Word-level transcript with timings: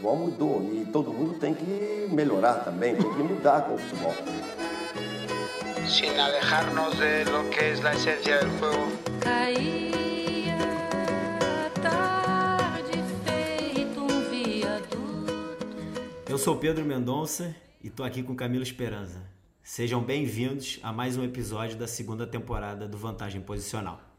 futebol 0.00 0.16
mudou 0.16 0.70
e 0.72 0.86
todo 0.86 1.12
mundo 1.12 1.38
tem 1.38 1.52
que 1.52 2.08
melhorar 2.10 2.64
também, 2.64 2.96
tem 2.96 3.12
que 3.12 3.22
mudar 3.22 3.62
com 3.62 3.74
o 3.74 3.78
futebol. 3.78 4.14
Sin 5.86 6.18
alejarnos 6.18 6.96
de 6.96 7.24
lo 7.24 7.50
que 7.50 7.72
es 7.72 7.80
la 7.82 7.92
esencia 7.92 8.38
del 8.38 8.50
juego. 8.58 8.86
Caía 9.20 10.56
tarde 11.82 13.02
feito 13.24 14.00
um 14.00 14.20
viaduto. 14.30 15.32
Eu 16.28 16.38
sou 16.38 16.56
Pedro 16.56 16.84
Mendonça 16.84 17.54
e 17.82 17.90
tô 17.90 18.04
aqui 18.04 18.22
com 18.22 18.34
Camilo 18.34 18.62
Esperança. 18.62 19.20
Sejam 19.62 20.00
bem-vindos 20.02 20.78
a 20.82 20.92
mais 20.92 21.16
um 21.16 21.24
episódio 21.24 21.76
da 21.76 21.86
segunda 21.86 22.26
temporada 22.26 22.88
do 22.88 22.96
Vantagem 22.96 23.40
Posicional. 23.40 24.09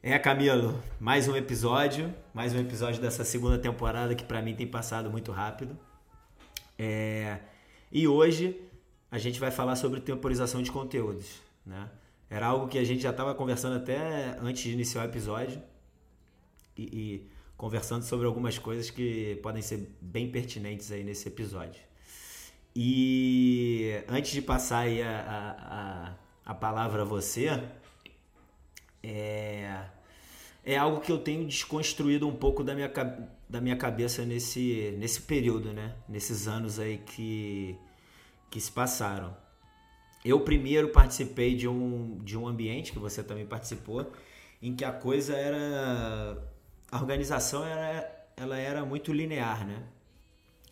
É, 0.00 0.16
Camilo, 0.16 0.80
mais 1.00 1.26
um 1.26 1.34
episódio, 1.34 2.14
mais 2.32 2.54
um 2.54 2.60
episódio 2.60 3.02
dessa 3.02 3.24
segunda 3.24 3.58
temporada 3.58 4.14
que 4.14 4.22
para 4.22 4.40
mim 4.40 4.54
tem 4.54 4.66
passado 4.66 5.10
muito 5.10 5.32
rápido. 5.32 5.76
É, 6.78 7.40
e 7.90 8.06
hoje 8.06 8.60
a 9.10 9.18
gente 9.18 9.40
vai 9.40 9.50
falar 9.50 9.74
sobre 9.74 10.00
temporização 10.00 10.62
de 10.62 10.70
conteúdos, 10.70 11.40
né? 11.66 11.90
Era 12.30 12.46
algo 12.46 12.68
que 12.68 12.78
a 12.78 12.84
gente 12.84 13.02
já 13.02 13.10
estava 13.10 13.34
conversando 13.34 13.74
até 13.74 14.36
antes 14.40 14.62
de 14.62 14.70
iniciar 14.70 15.02
o 15.02 15.04
episódio 15.06 15.60
e, 16.76 16.82
e 16.82 17.30
conversando 17.56 18.04
sobre 18.04 18.24
algumas 18.24 18.56
coisas 18.56 18.90
que 18.90 19.34
podem 19.42 19.62
ser 19.62 19.96
bem 20.00 20.30
pertinentes 20.30 20.92
aí 20.92 21.02
nesse 21.02 21.26
episódio. 21.26 21.82
E 22.74 24.00
antes 24.06 24.30
de 24.30 24.42
passar 24.42 24.80
aí 24.80 25.02
a, 25.02 25.10
a, 25.10 26.10
a, 26.50 26.52
a 26.52 26.54
palavra 26.54 27.02
a 27.02 27.04
você, 27.04 27.48
é, 29.02 29.84
é 30.64 30.76
algo 30.76 31.00
que 31.00 31.10
eu 31.10 31.18
tenho 31.18 31.46
desconstruído 31.46 32.28
um 32.28 32.34
pouco 32.34 32.62
da 32.62 32.74
minha, 32.74 32.92
da 33.48 33.60
minha 33.60 33.76
cabeça 33.76 34.24
nesse, 34.24 34.94
nesse 34.98 35.22
período, 35.22 35.72
né? 35.72 35.94
Nesses 36.08 36.46
anos 36.46 36.78
aí 36.78 36.98
que, 36.98 37.76
que 38.50 38.60
se 38.60 38.70
passaram. 38.70 39.36
Eu 40.24 40.40
primeiro 40.40 40.88
participei 40.88 41.54
de 41.54 41.68
um, 41.68 42.18
de 42.24 42.36
um 42.36 42.46
ambiente, 42.46 42.92
que 42.92 42.98
você 42.98 43.22
também 43.22 43.46
participou, 43.46 44.12
em 44.60 44.74
que 44.74 44.84
a 44.84 44.92
coisa 44.92 45.36
era... 45.36 46.42
A 46.90 46.98
organização 46.98 47.64
era, 47.64 48.28
ela 48.36 48.58
era 48.58 48.84
muito 48.84 49.12
linear, 49.12 49.66
né? 49.66 49.82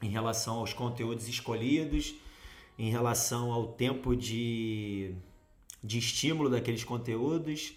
Em 0.02 0.08
relação 0.08 0.56
aos 0.56 0.72
conteúdos 0.72 1.28
escolhidos, 1.28 2.14
em 2.78 2.90
relação 2.90 3.52
ao 3.52 3.68
tempo 3.68 4.14
de, 4.14 5.14
de 5.82 5.98
estímulo 5.98 6.50
daqueles 6.50 6.84
conteúdos, 6.84 7.74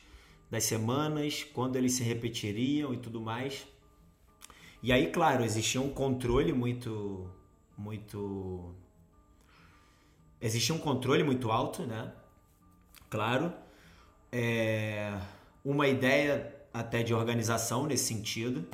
das 0.50 0.64
semanas, 0.64 1.44
quando 1.44 1.76
eles 1.76 1.94
se 1.94 2.04
repetiriam 2.04 2.94
e 2.94 2.98
tudo 2.98 3.22
mais. 3.22 3.68
E 4.82 4.92
aí, 4.92 5.12
claro, 5.12 5.44
existia 5.44 5.82
um 5.82 5.90
controle 5.90 6.54
muito 6.54 7.30
muito 7.78 8.74
existia 10.42 10.76
um 10.76 10.80
controle 10.80 11.24
muito 11.24 11.52
alto, 11.52 11.84
né? 11.84 12.12
Claro, 13.10 13.54
é 14.32 15.18
uma 15.64 15.88
ideia 15.88 16.56
até 16.74 17.04
de 17.04 17.14
organização 17.14 17.86
nesse 17.88 18.06
sentido, 18.06 18.66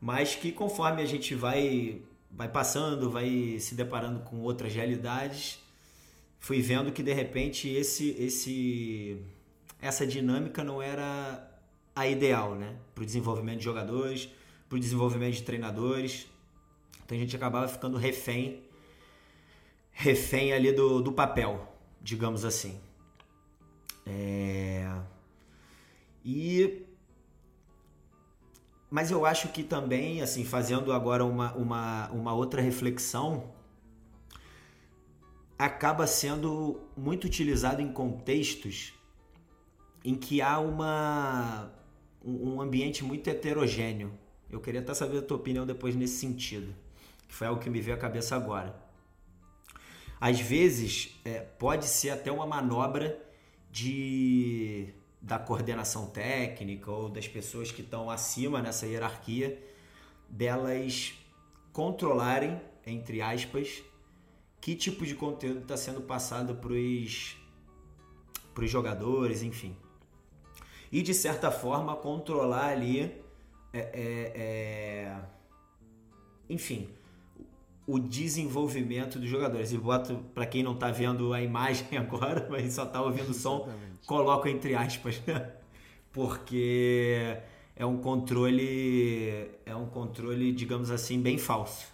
mas 0.00 0.34
que 0.34 0.52
conforme 0.52 1.02
a 1.02 1.06
gente 1.06 1.34
vai 1.34 2.02
vai 2.30 2.48
passando, 2.48 3.10
vai 3.10 3.58
se 3.58 3.74
deparando 3.74 4.20
com 4.20 4.40
outras 4.40 4.72
realidades, 4.74 5.60
fui 6.38 6.60
vendo 6.62 6.92
que 6.92 7.02
de 7.02 7.12
repente 7.12 7.68
esse 7.68 8.10
esse 8.18 9.18
essa 9.80 10.06
dinâmica 10.06 10.62
não 10.62 10.80
era 10.82 11.48
a 11.94 12.06
ideal, 12.06 12.54
né? 12.54 12.76
Para 12.94 13.02
o 13.02 13.06
desenvolvimento 13.06 13.58
de 13.58 13.64
jogadores, 13.64 14.28
para 14.68 14.76
o 14.76 14.80
desenvolvimento 14.80 15.34
de 15.34 15.42
treinadores. 15.42 16.26
Então 17.04 17.16
a 17.16 17.20
gente 17.20 17.34
acabava 17.34 17.66
ficando 17.68 17.96
refém, 17.96 18.62
refém 19.90 20.52
ali 20.52 20.72
do, 20.72 21.00
do 21.00 21.12
papel, 21.12 21.74
digamos 22.00 22.44
assim. 22.44 22.80
É... 24.06 24.88
E 26.24 26.86
mas 28.90 29.12
eu 29.12 29.24
acho 29.24 29.48
que 29.48 29.62
também, 29.62 30.20
assim, 30.20 30.44
fazendo 30.44 30.92
agora 30.92 31.24
uma, 31.24 31.52
uma, 31.54 32.10
uma 32.10 32.34
outra 32.34 32.60
reflexão, 32.60 33.52
acaba 35.56 36.08
sendo 36.08 36.80
muito 36.96 37.24
utilizado 37.24 37.80
em 37.80 37.92
contextos 37.92 38.92
em 40.04 40.14
que 40.14 40.40
há 40.40 40.58
uma, 40.58 41.70
um 42.24 42.60
ambiente 42.60 43.04
muito 43.04 43.28
heterogêneo. 43.28 44.12
Eu 44.50 44.60
queria 44.60 44.80
até 44.80 44.94
saber 44.94 45.18
a 45.18 45.22
tua 45.22 45.36
opinião 45.36 45.66
depois 45.66 45.94
nesse 45.94 46.18
sentido, 46.18 46.74
que 47.28 47.34
foi 47.34 47.46
algo 47.46 47.60
que 47.60 47.70
me 47.70 47.80
veio 47.80 47.96
à 47.96 48.00
cabeça 48.00 48.34
agora. 48.34 48.74
Às 50.20 50.40
vezes, 50.40 51.18
é, 51.24 51.40
pode 51.40 51.86
ser 51.86 52.10
até 52.10 52.30
uma 52.30 52.46
manobra 52.46 53.18
de 53.70 54.88
da 55.22 55.38
coordenação 55.38 56.06
técnica 56.06 56.90
ou 56.90 57.10
das 57.10 57.28
pessoas 57.28 57.70
que 57.70 57.82
estão 57.82 58.08
acima 58.08 58.62
nessa 58.62 58.86
hierarquia, 58.86 59.62
delas 60.30 61.12
controlarem, 61.74 62.58
entre 62.86 63.20
aspas, 63.20 63.82
que 64.62 64.74
tipo 64.74 65.04
de 65.04 65.14
conteúdo 65.14 65.60
está 65.60 65.76
sendo 65.76 66.00
passado 66.00 66.54
para 66.54 66.72
os 68.64 68.70
jogadores, 68.70 69.42
enfim 69.42 69.76
e 70.90 71.02
de 71.02 71.14
certa 71.14 71.50
forma 71.50 71.94
controlar 71.96 72.68
ali, 72.68 73.14
é, 73.72 73.78
é, 73.78 74.32
é, 74.34 75.16
enfim, 76.48 76.88
o 77.86 77.98
desenvolvimento 77.98 79.18
dos 79.18 79.28
jogadores. 79.28 79.72
E 79.72 79.78
boto 79.78 80.16
para 80.34 80.46
quem 80.46 80.62
não 80.62 80.74
está 80.74 80.90
vendo 80.90 81.32
a 81.32 81.40
imagem 81.40 81.86
agora, 81.98 82.46
mas 82.50 82.72
só 82.72 82.84
está 82.84 83.02
ouvindo 83.02 83.30
o 83.30 83.34
som, 83.34 83.62
Exatamente. 83.62 84.06
coloco 84.06 84.48
entre 84.48 84.74
aspas, 84.74 85.22
porque 86.12 87.36
é 87.76 87.86
um 87.86 87.98
controle, 87.98 89.50
é 89.64 89.74
um 89.74 89.86
controle, 89.86 90.52
digamos 90.52 90.90
assim, 90.90 91.20
bem 91.20 91.38
falso, 91.38 91.86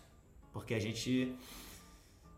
porque 0.52 0.74
a 0.74 0.78
gente 0.78 1.34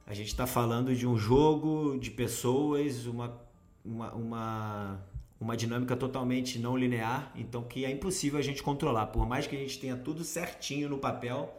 a 0.07 0.15
gente 0.15 0.29
está 0.29 0.47
falando 0.47 0.95
de 0.95 1.07
um 1.07 1.19
jogo 1.19 1.99
de 1.99 2.11
pessoas, 2.11 3.05
uma, 3.05 3.39
uma, 3.85 4.15
uma 4.15 5.01
uma 5.41 5.57
dinâmica 5.57 5.97
totalmente 5.97 6.59
não 6.59 6.77
linear, 6.77 7.33
então 7.37 7.63
que 7.63 7.85
é 7.85 7.91
impossível 7.91 8.39
a 8.39 8.43
gente 8.43 8.63
controlar. 8.63 9.07
Por 9.07 9.27
mais 9.27 9.47
que 9.47 9.55
a 9.55 9.59
gente 9.59 9.79
tenha 9.79 9.97
tudo 9.97 10.25
certinho 10.25 10.89
no 10.89 10.99
papel, 10.99 11.55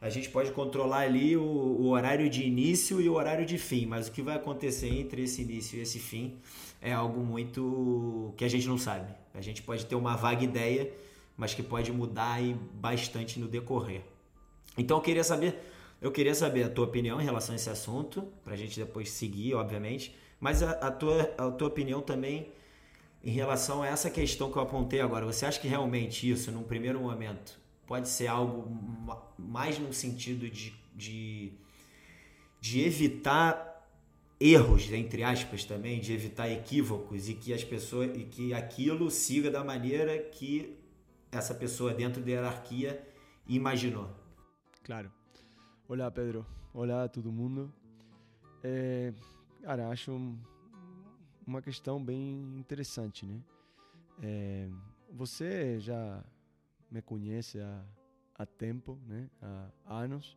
a 0.00 0.08
gente 0.10 0.28
pode 0.28 0.50
controlar 0.52 1.00
ali 1.00 1.36
o, 1.36 1.42
o, 1.42 1.88
horário 1.88 2.28
de 2.28 2.42
início 2.42 3.00
e 3.00 3.08
o 3.08 3.14
horário 3.14 3.44
de 3.46 3.56
fim, 3.58 3.86
mas 3.86 4.08
o 4.08 4.12
que 4.12 4.22
vai 4.22 4.36
acontecer 4.36 4.88
entre 4.88 5.22
esse 5.22 5.42
início 5.42 5.78
e 5.78 5.82
esse 5.82 5.98
fim 5.98 6.36
é 6.80 6.92
algo 6.92 7.20
muito 7.20 8.34
que 8.36 8.44
a 8.44 8.48
gente 8.48 8.66
não 8.66 8.78
sabe. 8.78 9.12
A 9.34 9.40
gente 9.40 9.62
pode 9.62 9.86
ter 9.86 9.94
uma 9.94 10.16
vaga 10.16 10.44
ideia, 10.44 10.90
mas 11.36 11.54
que 11.54 11.62
pode 11.62 11.90
mudar 11.92 12.34
aí 12.34 12.54
bastante 12.74 13.38
no 13.38 13.48
decorrer. 13.48 14.02
Então 14.76 14.98
eu 14.98 15.02
queria 15.02 15.24
saber, 15.24 15.58
eu 16.00 16.10
queria 16.10 16.34
saber 16.34 16.64
a 16.64 16.68
tua 16.68 16.84
opinião 16.84 17.20
em 17.20 17.24
relação 17.24 17.54
a 17.54 17.56
esse 17.56 17.70
assunto, 17.70 18.28
para 18.44 18.54
a 18.54 18.56
gente 18.56 18.78
depois 18.78 19.10
seguir, 19.10 19.54
obviamente, 19.54 20.14
mas 20.38 20.62
a, 20.62 20.72
a, 20.72 20.90
tua, 20.90 21.34
a 21.38 21.50
tua 21.50 21.68
opinião 21.68 22.02
também 22.02 22.52
em 23.24 23.30
relação 23.30 23.82
a 23.82 23.86
essa 23.86 24.10
questão 24.10 24.52
que 24.52 24.58
eu 24.58 24.62
apontei 24.62 25.00
agora, 25.00 25.24
você 25.24 25.46
acha 25.46 25.58
que 25.58 25.66
realmente 25.66 26.30
isso, 26.30 26.52
num 26.52 26.62
primeiro 26.62 27.00
momento, 27.00 27.58
pode 27.86 28.06
ser 28.08 28.26
algo 28.26 28.68
mais 29.38 29.78
no 29.78 29.94
sentido 29.94 30.48
de, 30.50 30.74
de, 30.94 31.52
de 32.60 32.80
evitar 32.82 33.88
erros, 34.38 34.92
entre 34.92 35.22
aspas 35.22 35.64
também, 35.64 36.00
de 36.00 36.12
evitar 36.12 36.50
equívocos 36.50 37.30
e 37.30 37.34
que 37.34 37.54
as 37.54 37.64
pessoas 37.64 38.14
e 38.14 38.24
que 38.24 38.52
aquilo 38.52 39.10
siga 39.10 39.50
da 39.50 39.64
maneira 39.64 40.18
que 40.18 40.76
essa 41.32 41.54
pessoa 41.54 41.94
dentro 41.94 42.22
da 42.22 42.30
hierarquia 42.30 43.02
imaginou. 43.48 44.10
Claro. 44.82 45.10
Olá, 45.88 46.10
Pedro. 46.10 46.44
Olá 46.74 47.08
todo 47.08 47.32
mundo. 47.32 47.72
É, 48.62 49.14
cara, 49.62 49.88
acho 49.88 50.12
uma 51.46 51.60
questão 51.60 52.02
bem 52.02 52.58
interessante, 52.58 53.26
né? 53.26 53.40
É, 54.22 54.68
você 55.10 55.78
já 55.80 56.24
me 56.90 57.02
conhece 57.02 57.60
há, 57.60 57.84
há 58.36 58.46
tempo, 58.46 58.98
né? 59.06 59.28
Há 59.86 59.98
anos 59.98 60.36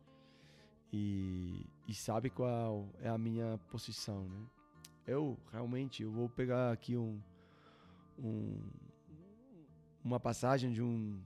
e, 0.92 1.66
e 1.86 1.94
sabe 1.94 2.30
qual 2.30 2.88
é 3.00 3.08
a 3.08 3.18
minha 3.18 3.58
posição, 3.70 4.24
né? 4.28 4.46
Eu 5.06 5.38
realmente 5.50 6.02
eu 6.02 6.10
vou 6.10 6.28
pegar 6.28 6.70
aqui 6.72 6.96
um, 6.96 7.20
um 8.18 8.60
uma 10.04 10.20
passagem 10.20 10.70
de 10.70 10.82
um 10.82 11.18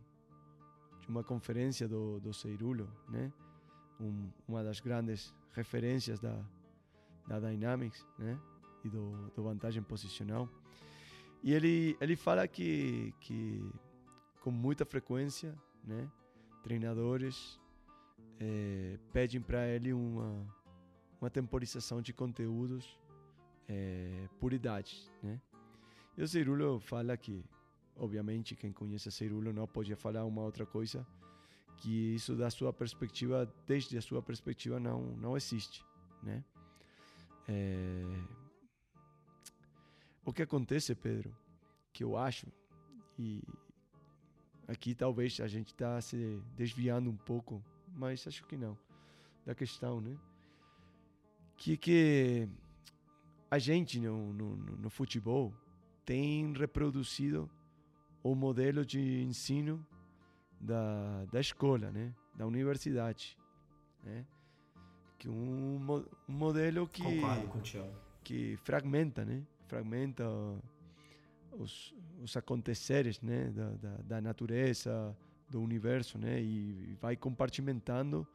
de 1.00 1.08
uma 1.08 1.24
conferência 1.24 1.88
do 1.88 2.20
do 2.20 2.32
Ceirulo, 2.32 2.88
né? 3.08 3.32
Um, 4.00 4.30
uma 4.46 4.62
das 4.62 4.80
grandes 4.80 5.34
referências 5.52 6.20
da 6.20 6.38
da 7.26 7.40
Dynamics, 7.40 8.06
né? 8.18 8.38
E 8.84 8.88
do, 8.88 9.30
do 9.34 9.42
vantagem 9.42 9.82
posicional. 9.82 10.48
E 11.42 11.52
ele, 11.52 11.96
ele 12.00 12.16
fala 12.16 12.46
que, 12.46 13.12
que 13.20 13.64
com 14.40 14.50
muita 14.50 14.84
frequência, 14.84 15.56
né, 15.84 16.08
treinadores 16.62 17.60
é, 18.38 18.98
pedem 19.12 19.40
para 19.40 19.66
ele 19.68 19.92
uma, 19.92 20.46
uma 21.20 21.30
temporização 21.30 22.00
de 22.00 22.12
conteúdos 22.12 22.98
é, 23.68 24.28
por 24.38 24.52
idade, 24.52 25.08
né? 25.22 25.40
E 26.16 26.22
o 26.22 26.28
Cirulo 26.28 26.78
fala 26.78 27.16
que, 27.16 27.42
obviamente, 27.96 28.54
quem 28.54 28.70
conhece 28.70 29.10
Cirulo 29.10 29.52
não 29.52 29.66
pode 29.66 29.94
falar 29.94 30.24
uma 30.24 30.42
outra 30.42 30.66
coisa, 30.66 31.06
que 31.78 32.14
isso 32.14 32.36
da 32.36 32.50
sua 32.50 32.72
perspectiva, 32.72 33.50
desde 33.66 33.96
a 33.96 34.02
sua 34.02 34.22
perspectiva, 34.22 34.78
não, 34.78 35.00
não 35.16 35.36
existe, 35.36 35.84
né? 36.22 36.44
É... 37.48 38.41
O 40.24 40.32
que 40.32 40.42
acontece, 40.42 40.94
Pedro, 40.94 41.34
que 41.92 42.04
eu 42.04 42.16
acho, 42.16 42.46
e 43.18 43.42
aqui 44.68 44.94
talvez 44.94 45.40
a 45.40 45.48
gente 45.48 45.68
está 45.68 46.00
se 46.00 46.40
desviando 46.56 47.10
um 47.10 47.16
pouco, 47.16 47.62
mas 47.94 48.26
acho 48.26 48.44
que 48.46 48.56
não, 48.56 48.78
da 49.44 49.54
questão, 49.54 50.00
né? 50.00 50.16
Que, 51.56 51.76
que 51.76 52.48
a 53.50 53.58
gente 53.58 54.00
no, 54.00 54.32
no, 54.32 54.56
no 54.56 54.90
futebol 54.90 55.52
tem 56.04 56.52
reproduzido 56.52 57.50
o 58.22 58.34
modelo 58.34 58.86
de 58.86 59.22
ensino 59.22 59.84
da, 60.60 61.24
da 61.26 61.40
escola, 61.40 61.90
né? 61.90 62.14
Da 62.34 62.46
universidade, 62.46 63.36
né? 64.04 64.24
Que 65.18 65.28
um, 65.28 66.04
um 66.28 66.32
modelo 66.32 66.88
que 66.88 67.02
que 68.24 68.56
fragmenta, 68.58 69.24
né? 69.24 69.44
Fragmenta 69.72 70.28
os, 71.52 71.94
os 72.20 72.36
aconteceres, 72.36 73.22
né? 73.22 73.48
Da, 73.48 73.70
da, 73.70 73.96
da 74.02 74.20
natureza, 74.20 75.16
do 75.48 75.62
universo, 75.62 76.18
né? 76.18 76.42
E, 76.42 76.94
vai 77.00 77.16
compartimentando 77.16 78.26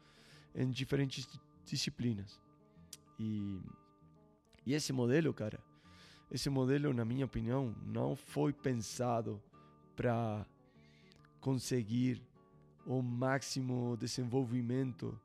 em 0.56 0.72
diferentes 0.72 1.30
disciplinas. 1.63 2.42
E, 3.19 3.62
e 4.66 4.74
esse 4.74 4.92
modelo, 4.92 5.31
cara, 5.31 5.60
esse 6.31 6.50
modelo, 6.50 6.92
na 6.92 7.06
minha 7.06 7.25
opinião, 7.25 7.75
não 7.86 8.16
foi 8.16 8.51
pensado 8.51 9.40
para 9.95 10.44
conseguir 11.40 12.19
o 12.83 13.00
máximo 13.04 13.95
desenvolvimento 13.95 15.16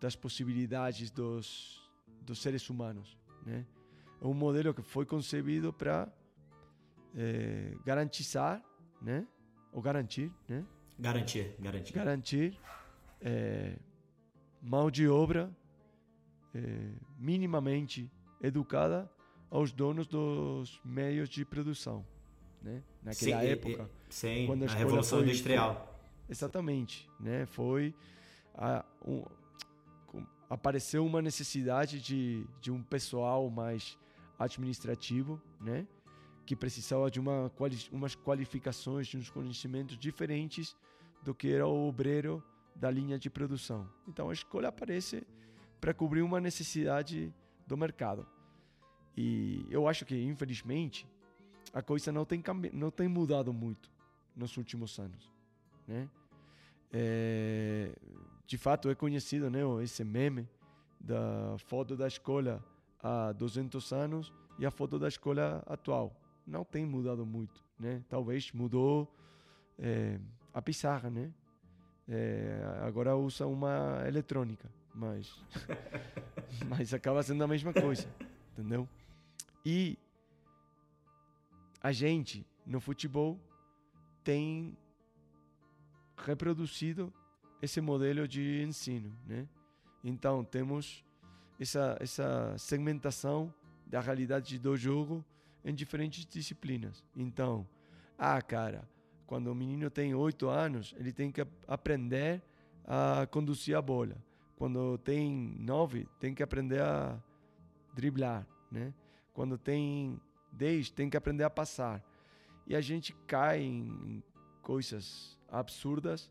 das 0.00 0.16
possibilidades 0.16 1.12
dos, 1.12 1.88
dos 2.22 2.40
seres 2.40 2.68
humanos. 2.68 3.16
Né? 3.46 3.64
Um 4.28 4.34
modelo 4.34 4.72
que 4.72 4.82
foi 4.82 5.04
concebido 5.04 5.72
para 5.72 6.08
é, 7.14 7.74
garantizar, 7.84 8.62
né? 9.00 9.26
ou 9.74 9.82
garantir, 9.82 10.32
né? 10.48 10.64
Garantir, 10.98 11.56
garantir. 11.58 11.92
Garantir 11.92 12.60
é, 13.20 13.76
mão 14.62 14.88
de 14.90 15.08
obra 15.08 15.50
é, 16.54 16.60
minimamente 17.18 18.08
educada 18.40 19.10
aos 19.50 19.72
donos 19.72 20.06
dos 20.06 20.80
meios 20.84 21.28
de 21.28 21.44
produção, 21.44 22.06
né? 22.62 22.82
Naquela 23.02 23.40
sim, 23.40 23.46
época, 23.46 23.90
sim, 24.08 24.46
quando 24.46 24.62
a, 24.62 24.66
a 24.66 24.74
revolução 24.74 25.18
foi, 25.18 25.28
industrial. 25.28 25.74
Foi, 25.74 26.32
exatamente, 26.32 27.10
né? 27.18 27.46
Foi 27.46 27.92
a, 28.54 28.84
um, 29.04 29.24
apareceu 30.48 31.04
uma 31.04 31.20
necessidade 31.20 32.00
de, 32.00 32.46
de 32.60 32.70
um 32.70 32.80
pessoal 32.80 33.50
mais 33.50 33.98
administrativo, 34.38 35.40
né? 35.60 35.86
Que 36.46 36.54
precisava 36.54 37.10
de 37.10 37.18
uma, 37.18 37.50
umas 37.90 38.14
qualificações, 38.14 39.06
de 39.06 39.16
uns 39.16 39.30
conhecimentos 39.30 39.96
diferentes 39.98 40.76
do 41.22 41.34
que 41.34 41.50
era 41.50 41.66
o 41.66 41.88
obreiro 41.88 42.42
da 42.74 42.90
linha 42.90 43.18
de 43.18 43.30
produção. 43.30 43.88
Então 44.06 44.30
a 44.30 44.32
escola 44.32 44.68
aparece 44.68 45.26
para 45.80 45.94
cobrir 45.94 46.22
uma 46.22 46.40
necessidade 46.40 47.32
do 47.66 47.76
mercado. 47.76 48.26
E 49.16 49.66
eu 49.70 49.86
acho 49.86 50.04
que, 50.04 50.20
infelizmente, 50.22 51.06
a 51.72 51.82
coisa 51.82 52.10
não 52.10 52.24
tem, 52.24 52.42
não 52.72 52.90
tem 52.90 53.08
mudado 53.08 53.52
muito 53.52 53.90
nos 54.34 54.56
últimos 54.56 54.98
anos, 54.98 55.30
né? 55.86 56.08
É, 56.92 57.92
de 58.46 58.56
fato, 58.58 58.88
é 58.88 58.94
conhecido 58.94 59.50
né, 59.50 59.60
esse 59.82 60.04
meme 60.04 60.48
da 61.00 61.56
foto 61.58 61.96
da 61.96 62.06
escola 62.06 62.64
há 63.04 63.32
200 63.32 63.92
anos 63.92 64.32
e 64.58 64.64
a 64.64 64.70
foto 64.70 64.98
da 64.98 65.06
escola 65.06 65.62
atual. 65.66 66.18
Não 66.46 66.64
tem 66.64 66.86
mudado 66.86 67.26
muito, 67.26 67.62
né? 67.78 68.02
Talvez 68.08 68.50
mudou 68.52 69.14
é, 69.78 70.18
a 70.52 70.62
pizarra, 70.62 71.10
né? 71.10 71.30
É, 72.08 72.60
agora 72.82 73.16
usa 73.16 73.46
uma 73.46 74.02
eletrônica, 74.06 74.70
mas 74.94 75.42
mas 76.68 76.92
acaba 76.94 77.22
sendo 77.22 77.44
a 77.44 77.46
mesma 77.46 77.72
coisa, 77.72 78.08
entendeu? 78.52 78.88
E 79.64 79.98
a 81.82 81.92
gente, 81.92 82.46
no 82.66 82.80
futebol, 82.80 83.38
tem 84.22 84.76
reproduzido 86.16 87.12
esse 87.60 87.80
modelo 87.80 88.26
de 88.28 88.62
ensino, 88.62 89.14
né? 89.26 89.48
Então, 90.02 90.44
temos 90.44 91.02
essa, 91.58 91.96
essa 92.00 92.54
segmentação 92.58 93.52
da 93.86 94.00
realidade 94.00 94.58
do 94.58 94.76
jogo 94.76 95.24
em 95.64 95.74
diferentes 95.74 96.26
disciplinas. 96.26 97.04
Então, 97.16 97.66
ah, 98.18 98.40
cara, 98.42 98.88
quando 99.26 99.48
o 99.48 99.54
menino 99.54 99.90
tem 99.90 100.14
oito 100.14 100.48
anos, 100.48 100.94
ele 100.98 101.12
tem 101.12 101.30
que 101.30 101.46
aprender 101.66 102.42
a 102.86 103.26
conduzir 103.30 103.76
a 103.76 103.82
bola. 103.82 104.16
Quando 104.56 104.98
tem 104.98 105.56
nove, 105.58 106.06
tem 106.20 106.34
que 106.34 106.42
aprender 106.42 106.80
a 106.80 107.18
driblar, 107.94 108.46
né? 108.70 108.92
Quando 109.32 109.58
tem 109.58 110.20
10, 110.52 110.90
tem 110.90 111.10
que 111.10 111.16
aprender 111.16 111.44
a 111.44 111.50
passar. 111.50 112.02
E 112.66 112.76
a 112.76 112.80
gente 112.80 113.12
cai 113.26 113.62
em 113.62 114.22
coisas 114.62 115.38
absurdas, 115.50 116.30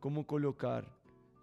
como 0.00 0.24
colocar 0.24 0.84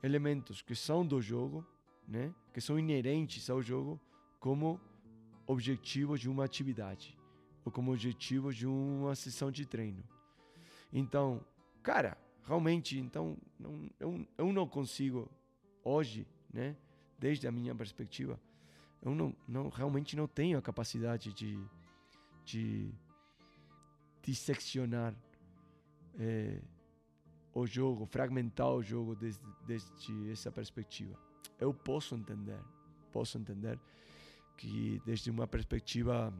elementos 0.01 0.61
que 0.61 0.75
são 0.75 1.05
do 1.05 1.21
jogo, 1.21 1.65
né? 2.07 2.33
que 2.53 2.61
são 2.61 2.79
inerentes 2.79 3.49
ao 3.49 3.61
jogo, 3.61 3.99
como 4.39 4.79
objetivo 5.47 6.17
de 6.17 6.29
uma 6.29 6.43
atividade 6.43 7.17
ou 7.65 7.71
como 7.71 7.91
objetivo 7.91 8.53
de 8.53 8.67
uma 8.67 9.15
sessão 9.15 9.51
de 9.51 9.65
treino. 9.65 10.03
Então, 10.93 11.43
cara, 11.81 12.15
realmente, 12.43 12.99
então 12.99 13.35
não, 13.59 13.89
eu, 13.99 14.27
eu 14.37 14.53
não 14.53 14.67
consigo 14.67 15.29
hoje, 15.83 16.27
né, 16.53 16.75
desde 17.17 17.47
a 17.47 17.51
minha 17.51 17.73
perspectiva, 17.73 18.39
eu 19.01 19.13
não, 19.15 19.35
não 19.47 19.69
realmente 19.69 20.15
não 20.15 20.27
tenho 20.27 20.57
a 20.57 20.61
capacidade 20.61 21.33
de, 21.33 21.59
de 22.45 22.91
disseccionar 24.21 25.15
é, 26.19 26.61
o 27.53 27.65
jogo, 27.65 28.05
fragmentar 28.05 28.69
o 28.69 28.83
jogo 28.83 29.15
desde, 29.15 29.43
desde 29.65 30.31
essa 30.31 30.51
perspectiva. 30.51 31.17
Eu 31.59 31.73
posso 31.73 32.15
entender, 32.15 32.59
posso 33.11 33.37
entender 33.37 33.79
que 34.57 35.01
desde 35.05 35.29
uma 35.29 35.47
perspectiva 35.47 36.33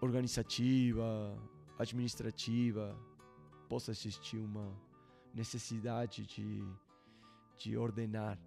organizativa, 0.00 1.36
administrativa, 1.78 2.96
possa 3.68 3.90
existir 3.90 4.38
uma 4.38 4.70
necessidade 5.34 6.24
de, 6.26 6.64
de 7.56 7.76
ordenar 7.76 8.38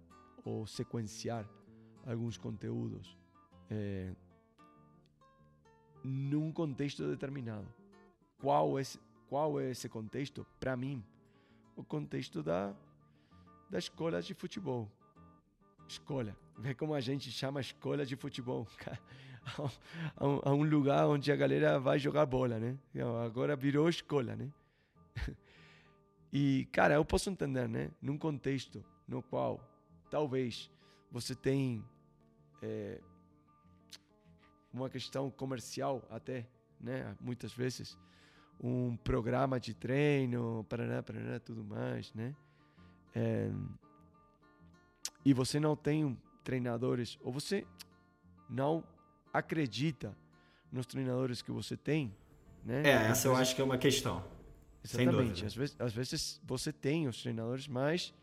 ou 0.44 0.66
sequenciar 0.66 1.48
alguns 2.06 2.38
conteúdos 2.38 3.16
é, 3.70 4.14
num 6.02 6.50
contexto 6.52 7.06
determinado. 7.06 7.68
Qual 8.38 8.78
é, 8.78 8.82
qual 9.28 9.60
é 9.60 9.70
esse 9.70 9.88
contexto? 9.88 10.46
Para 10.58 10.76
mim, 10.76 11.04
o 11.76 11.84
contexto 11.84 12.42
da, 12.42 12.74
da 13.68 13.78
escola 13.78 14.22
de 14.22 14.34
futebol. 14.34 14.88
Escola. 15.88 16.36
Vê 16.58 16.74
como 16.74 16.94
a 16.94 17.00
gente 17.00 17.30
chama 17.30 17.60
escola 17.60 18.04
de 18.04 18.14
futebol. 18.14 18.66
a, 20.16 20.26
um, 20.26 20.40
a 20.44 20.52
um 20.52 20.62
lugar 20.62 21.06
onde 21.06 21.32
a 21.32 21.36
galera 21.36 21.80
vai 21.80 21.98
jogar 21.98 22.26
bola, 22.26 22.58
né? 22.58 22.76
Agora 23.24 23.56
virou 23.56 23.88
escola, 23.88 24.36
né? 24.36 24.50
E, 26.30 26.68
cara, 26.72 26.92
eu 26.92 27.04
posso 27.06 27.30
entender, 27.30 27.66
né? 27.66 27.90
Num 28.02 28.18
contexto 28.18 28.84
no 29.08 29.22
qual 29.22 29.58
talvez 30.10 30.70
você 31.10 31.34
tem 31.34 31.82
é, 32.60 33.00
uma 34.70 34.90
questão 34.90 35.30
comercial 35.30 36.06
até, 36.10 36.46
né? 36.78 37.16
Muitas 37.18 37.54
vezes 37.54 37.96
um 38.60 38.94
programa 38.96 39.58
de 39.58 39.72
treino, 39.72 40.66
paraná, 40.68 41.02
paraná, 41.02 41.40
tudo 41.40 41.64
mais, 41.64 42.12
né? 42.12 42.36
É, 43.14 43.50
e 45.24 45.32
você 45.32 45.58
não 45.60 45.76
tem 45.76 46.16
treinadores, 46.44 47.18
ou 47.22 47.32
você 47.32 47.66
não 48.48 48.82
acredita 49.32 50.16
nos 50.72 50.86
treinadores 50.86 51.42
que 51.42 51.50
você 51.50 51.76
tem, 51.76 52.14
né? 52.64 52.82
É, 52.84 52.92
essa 53.10 53.28
eu 53.28 53.36
acho 53.36 53.54
que 53.54 53.60
é 53.60 53.64
uma 53.64 53.78
questão. 53.78 54.24
Exatamente. 54.84 55.44
Às 55.44 55.54
vezes, 55.54 55.76
às 55.78 55.92
vezes 55.92 56.40
você 56.44 56.72
tem 56.72 57.06
os 57.08 57.20
treinadores, 57.20 57.66
mas 57.68 58.14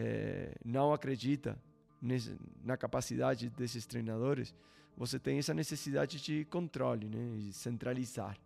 eh, 0.00 0.54
não 0.64 0.92
acredita 0.92 1.58
nesse- 2.00 2.36
na 2.64 2.76
capacidade 2.76 3.50
desses 3.50 3.84
treinadores. 3.84 4.54
Você 4.96 5.18
tem 5.18 5.38
essa 5.38 5.52
necessidade 5.52 6.20
de 6.22 6.44
controle, 6.44 7.08
né? 7.08 7.36
E 7.38 7.52
centralizar. 7.52 8.36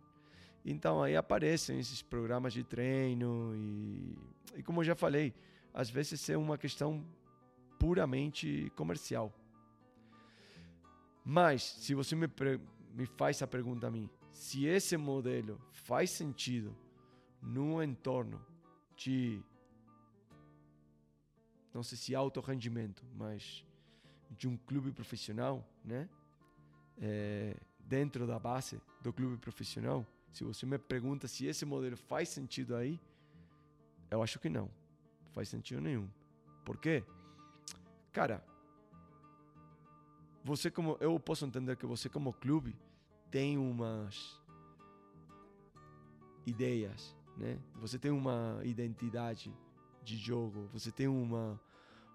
Então 0.65 1.03
aí 1.03 1.15
aparecem 1.15 1.77
esses 1.79 2.01
programas 2.01 2.53
de 2.53 2.63
treino 2.63 3.53
e, 3.55 4.17
e 4.55 4.63
como 4.63 4.79
eu 4.79 4.83
já 4.85 4.95
falei, 4.95 5.31
às 5.73 5.89
vezes 5.91 6.27
é 6.29 6.37
uma 6.37 6.57
questão 6.57 7.03
puramente 7.83 8.71
comercial. 8.77 9.29
Mas 11.25 11.63
se 11.63 11.93
você 11.93 12.15
me, 12.15 12.29
me 12.93 13.05
faz 13.05 13.41
a 13.41 13.47
pergunta 13.47 13.87
a 13.87 13.91
mim, 13.91 14.09
se 14.31 14.65
esse 14.65 14.95
modelo 14.95 15.59
faz 15.69 16.09
sentido 16.11 16.73
num 17.41 17.83
entorno 17.83 18.39
de 18.95 19.43
não 21.73 21.83
sei 21.83 21.97
se 21.97 22.15
alto 22.15 22.39
rendimento, 22.39 23.03
mas 23.17 23.65
de 24.31 24.47
um 24.47 24.55
clube 24.55 24.93
profissional, 24.93 25.67
né? 25.83 26.07
É, 27.01 27.57
dentro 27.79 28.25
da 28.25 28.39
base 28.39 28.81
do 29.01 29.11
clube 29.11 29.35
profissional, 29.35 30.05
se 30.31 30.45
você 30.45 30.65
me 30.65 30.77
pergunta 30.77 31.27
se 31.27 31.47
esse 31.47 31.65
modelo 31.65 31.97
faz 31.97 32.29
sentido 32.29 32.77
aí, 32.77 32.97
eu 34.09 34.23
acho 34.23 34.39
que 34.39 34.47
não. 34.47 34.71
Faz 35.33 35.49
sentido 35.49 35.81
nenhum. 35.81 36.07
Por 36.63 36.77
quê? 36.77 37.03
Cara, 38.13 38.45
você 40.43 40.69
como 40.69 40.95
eu 40.99 41.19
posso 41.19 41.45
entender 41.45 41.75
que 41.75 41.85
você 41.87 42.07
como 42.07 42.31
clube 42.31 42.75
tem 43.31 43.57
umas 43.57 44.39
ideias, 46.45 47.17
né? 47.35 47.59
Você 47.81 47.97
tem 47.97 48.11
uma 48.11 48.61
identidade 48.63 49.51
de 50.03 50.15
jogo, 50.15 50.69
você 50.71 50.91
tem 50.91 51.07
uma 51.07 51.59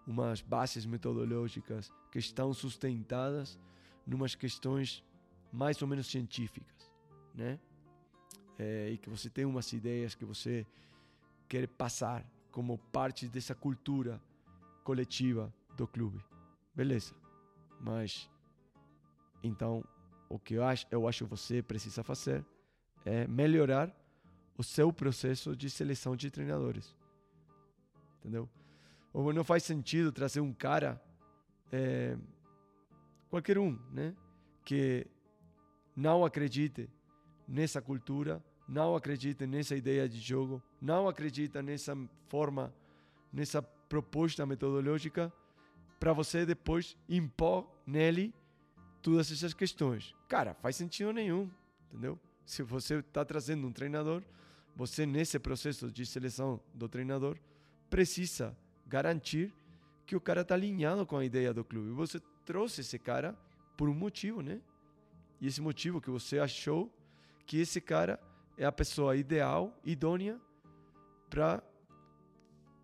umas 0.07 0.41
bases 0.41 0.87
metodológicas 0.87 1.93
que 2.11 2.19
estão 2.19 2.55
sustentadas 2.55 3.59
numas 4.07 4.35
questões 4.35 5.05
mais 5.53 5.83
ou 5.83 5.89
menos 5.89 6.07
científicas, 6.07 6.91
né? 7.35 7.59
É, 8.57 8.91
e 8.91 8.99
que 8.99 9.11
você 9.11 9.29
tem 9.29 9.45
umas 9.45 9.73
ideias 9.73 10.15
que 10.15 10.25
você 10.25 10.65
quer 11.49 11.67
passar 11.67 12.25
como 12.53 12.79
parte 12.79 13.29
dessa 13.29 13.55
cultura 13.55 14.23
coletiva 14.85 15.53
do 15.79 15.87
clube. 15.87 16.23
Beleza. 16.75 17.15
Mas 17.81 18.29
então 19.43 19.83
o 20.29 20.39
que 20.39 20.55
eu 20.55 20.65
acho, 20.65 20.87
eu 20.91 21.09
acho 21.09 21.27
você 21.27 21.63
precisa 21.63 22.03
fazer 22.03 22.45
é 23.05 23.27
melhorar 23.27 23.91
o 24.59 24.63
seu 24.63 24.93
processo 24.93 25.57
de 25.57 25.71
seleção 25.71 26.15
de 26.17 26.31
treinadores. 26.31 26.95
Entendeu? 28.19 28.49
Ou 29.13 29.33
não 29.33 29.45
faz 29.45 29.63
sentido 29.63 30.13
trazer 30.13 30.41
um 30.41 30.53
cara 30.53 31.01
é, 31.73 32.19
qualquer 33.31 33.57
um, 33.57 33.79
né, 33.93 34.15
que 34.65 35.07
não 35.97 36.25
acredite 36.25 36.91
nessa 37.47 37.81
cultura, 37.81 38.43
não 38.69 38.95
acredita 38.97 39.47
nessa 39.47 39.77
ideia 39.77 40.09
de 40.09 40.19
jogo, 40.19 40.63
não 40.81 41.09
acredita 41.09 41.63
nessa 41.63 41.97
forma, 42.27 42.75
nessa 43.33 43.63
proposta 43.63 44.45
metodológica, 44.45 45.33
para 45.99 46.13
você 46.13 46.47
depois 46.47 46.97
impor 47.09 47.69
nele 47.87 48.35
todas 49.03 49.31
essas 49.33 49.55
questões. 49.55 50.15
Cara, 50.29 50.55
faz 50.55 50.77
sentido 50.77 51.13
nenhum, 51.13 51.51
entendeu? 51.89 52.19
Se 52.45 52.63
você 52.63 52.97
está 52.97 53.25
trazendo 53.25 53.67
um 53.67 53.73
treinador, 53.73 54.23
você 54.75 55.05
nesse 55.05 55.39
processo 55.39 55.91
de 55.91 56.07
seleção 56.07 56.61
do 56.73 56.89
treinador 56.89 57.37
precisa 57.91 58.57
garantir 58.87 59.53
que 60.07 60.17
o 60.17 60.21
cara 60.21 60.43
está 60.43 60.55
alinhado 60.55 61.05
com 61.05 61.17
a 61.17 61.25
ideia 61.25 61.53
do 61.53 61.65
clube. 61.65 61.91
Você 61.91 62.21
trouxe 62.45 62.81
esse 62.81 62.99
cara 62.99 63.37
por 63.77 63.89
um 63.89 63.95
motivo, 63.95 64.41
né? 64.41 64.61
E 65.41 65.47
esse 65.47 65.61
motivo 65.61 66.01
que 66.01 66.11
você 66.11 66.39
achou 66.39 66.91
que 67.47 67.59
esse 67.59 67.81
cara 67.81 68.19
é 68.57 68.65
a 68.65 68.73
pessoa 68.73 69.17
ideal, 69.17 69.79
idônea 69.85 70.41
para 71.29 71.63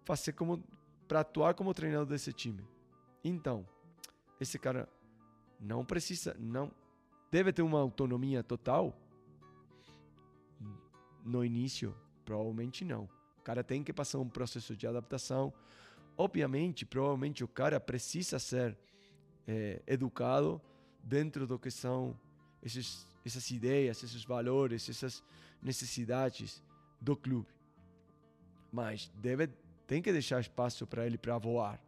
fazer 0.04 0.32
como 0.32 0.62
para 1.08 1.20
atuar 1.20 1.54
como 1.54 1.74
treinador 1.74 2.06
desse 2.06 2.32
time. 2.32 2.64
Então, 3.24 3.66
esse 4.38 4.58
cara 4.58 4.86
não 5.58 5.84
precisa, 5.84 6.36
não 6.38 6.70
deve 7.32 7.52
ter 7.52 7.62
uma 7.62 7.80
autonomia 7.80 8.42
total 8.42 8.94
no 11.24 11.42
início, 11.42 11.96
provavelmente 12.24 12.84
não. 12.84 13.08
O 13.38 13.42
cara 13.42 13.64
tem 13.64 13.82
que 13.82 13.92
passar 13.92 14.18
um 14.18 14.28
processo 14.28 14.76
de 14.76 14.86
adaptação. 14.86 15.52
Obviamente, 16.16 16.84
provavelmente 16.84 17.42
o 17.42 17.48
cara 17.48 17.80
precisa 17.80 18.38
ser 18.38 18.76
eh, 19.48 19.82
educado 19.86 20.60
dentro 21.02 21.46
do 21.46 21.58
que 21.58 21.70
são 21.70 22.18
esses, 22.62 23.06
essas 23.24 23.50
ideias, 23.50 24.02
esses 24.02 24.24
valores, 24.24 24.88
essas 24.88 25.22
necessidades 25.62 26.62
do 27.00 27.16
clube. 27.16 27.48
Mas 28.72 29.10
deve, 29.16 29.48
tem 29.86 30.00
que 30.00 30.12
deixar 30.12 30.40
espaço 30.40 30.86
para 30.86 31.06
ele 31.06 31.18
para 31.18 31.36
voar. 31.38 31.83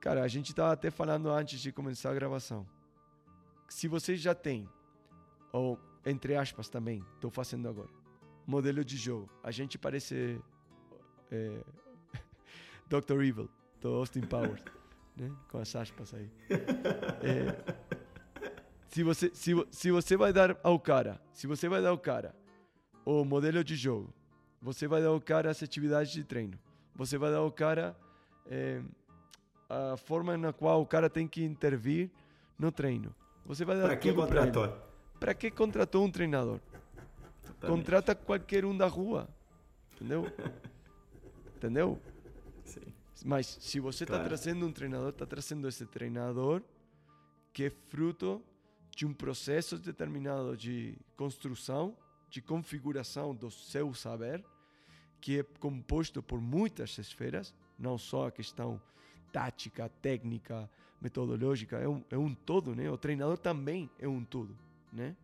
Cara, 0.00 0.22
a 0.24 0.28
gente 0.28 0.50
estava 0.50 0.72
até 0.72 0.90
falando 0.90 1.30
antes 1.30 1.60
de 1.60 1.70
começar 1.70 2.10
a 2.10 2.14
gravação. 2.14 2.66
Se 3.68 3.86
você 3.86 4.16
já 4.16 4.34
tem, 4.34 4.68
ou 5.52 5.78
entre 6.04 6.34
aspas 6.34 6.68
também, 6.68 7.04
estou 7.14 7.30
fazendo 7.30 7.68
agora, 7.68 7.88
modelo 8.44 8.84
de 8.84 8.96
jogo, 8.96 9.30
a 9.42 9.52
gente 9.52 9.78
parece 9.78 10.40
é, 11.30 11.64
Dr. 12.90 13.22
Evil, 13.22 13.48
do 13.80 13.88
Austin 13.90 14.22
Powers, 14.22 14.62
né? 15.16 15.30
com 15.48 15.58
as 15.58 15.74
aspas 15.76 16.12
aí. 16.12 16.28
É, 17.22 17.74
se, 18.88 19.04
você, 19.04 19.30
se, 19.32 19.52
se 19.70 19.90
você 19.92 20.16
vai 20.16 20.32
dar 20.32 20.58
ao 20.64 20.80
cara, 20.80 21.20
se 21.32 21.46
você 21.46 21.68
vai 21.68 21.80
dar 21.80 21.90
ao 21.90 21.98
cara 21.98 22.34
o 23.04 23.24
modelo 23.24 23.62
de 23.62 23.76
jogo, 23.76 24.12
você 24.60 24.88
vai 24.88 25.00
dar 25.00 25.08
ao 25.08 25.20
cara 25.20 25.48
as 25.48 25.62
atividades 25.62 26.12
de 26.12 26.24
treino, 26.24 26.58
você 26.94 27.16
vai 27.16 27.30
dar 27.30 27.38
ao 27.38 27.52
cara 27.52 27.96
é, 28.46 28.82
a 29.68 29.96
forma 29.96 30.36
na 30.36 30.52
qual 30.52 30.82
o 30.82 30.86
cara 30.86 31.08
tem 31.08 31.26
que 31.26 31.42
intervir 31.44 32.10
no 32.58 32.70
treino. 32.70 33.14
Você 33.46 33.64
vai 33.64 33.76
dar 33.76 33.86
Pra 33.86 33.96
que 33.96 34.12
contratou? 34.12 34.76
Pra 35.18 35.34
que 35.34 35.50
contratou 35.50 36.04
um 36.04 36.10
treinador? 36.10 36.60
Contrata 37.60 38.14
qualquer 38.14 38.64
um 38.64 38.76
da 38.76 38.86
rua. 38.86 39.28
Entendeu? 39.94 40.24
Entendeu? 41.56 42.00
Sim. 42.64 42.80
Mas 43.24 43.46
se 43.60 43.78
você 43.78 44.04
está 44.04 44.14
Claro. 44.16 44.28
trazendo 44.28 44.66
um 44.66 44.72
treinador, 44.72 45.10
está 45.10 45.24
trazendo 45.26 45.68
esse 45.68 45.86
treinador 45.86 46.60
que 47.52 47.64
é 47.64 47.70
fruto 47.70 48.42
de 48.90 49.06
um 49.06 49.12
processo 49.14 49.78
determinado 49.78 50.56
de 50.56 50.98
construção, 51.16 51.96
de 52.28 52.40
configuração 52.42 53.34
do 53.34 53.50
seu 53.50 53.94
saber, 53.94 54.44
que 55.20 55.38
é 55.38 55.42
composto 55.60 56.22
por 56.22 56.40
muitas 56.40 56.98
esferas, 56.98 57.54
não 57.82 57.98
só 57.98 58.28
a 58.28 58.30
questão 58.30 58.80
tática, 59.32 59.88
técnica, 60.00 60.70
metodológica, 61.00 61.78
é 61.78 61.88
um, 61.88 62.04
é 62.10 62.16
um 62.16 62.32
todo, 62.32 62.76
né? 62.76 62.88
O 62.88 62.96
treinador 62.96 63.36
também 63.36 63.90
é 63.98 64.06
um 64.06 64.24
todo, 64.24 64.56
né? 64.92 65.16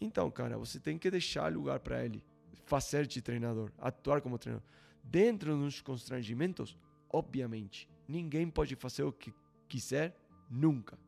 Então, 0.00 0.30
cara, 0.30 0.56
você 0.56 0.80
tem 0.80 0.96
que 0.96 1.10
deixar 1.10 1.52
lugar 1.52 1.80
para 1.80 2.04
ele 2.04 2.24
fazer 2.64 3.06
de 3.06 3.20
treinador, 3.20 3.70
atuar 3.78 4.22
como 4.22 4.38
treinador. 4.38 4.66
Dentro 5.02 5.56
dos 5.56 5.82
constrangimentos, 5.82 6.76
obviamente, 7.10 7.88
ninguém 8.08 8.48
pode 8.48 8.74
fazer 8.74 9.02
o 9.02 9.12
que 9.12 9.32
quiser 9.68 10.16
nunca, 10.50 10.98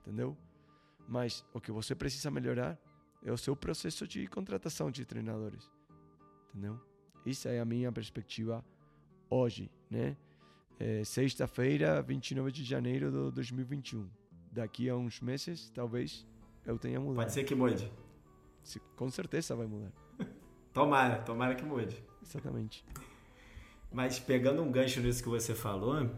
entendeu? 0.00 0.36
Mas 1.06 1.44
o 1.52 1.60
que 1.60 1.70
você 1.70 1.94
precisa 1.94 2.30
melhorar 2.30 2.78
é 3.22 3.30
o 3.30 3.36
seu 3.36 3.54
processo 3.54 4.06
de 4.06 4.26
contratação 4.28 4.90
de 4.90 5.04
treinadores, 5.04 5.70
entendeu? 6.48 6.80
Essa 7.26 7.50
é 7.50 7.60
a 7.60 7.64
minha 7.64 7.92
perspectiva 7.92 8.64
hoje, 9.30 9.70
né? 9.90 10.16
É 10.80 11.02
Sexta-feira, 11.04 12.00
29 12.02 12.52
de 12.52 12.64
janeiro 12.64 13.10
de 13.10 13.34
2021. 13.34 14.08
Daqui 14.52 14.88
a 14.88 14.96
uns 14.96 15.20
meses, 15.20 15.70
talvez 15.70 16.26
eu 16.64 16.78
tenha 16.78 17.00
mudado. 17.00 17.16
Pode 17.16 17.32
ser 17.32 17.44
que 17.44 17.54
mude. 17.54 17.90
Com 18.96 19.10
certeza 19.10 19.56
vai 19.56 19.66
mudar. 19.66 19.92
Tomara, 20.72 21.18
tomara 21.22 21.54
que 21.54 21.64
mude. 21.64 21.96
Exatamente. 22.22 22.84
Mas 23.90 24.18
pegando 24.20 24.62
um 24.62 24.70
gancho 24.70 25.00
nisso 25.00 25.22
que 25.22 25.28
você 25.28 25.54
falou, 25.54 26.08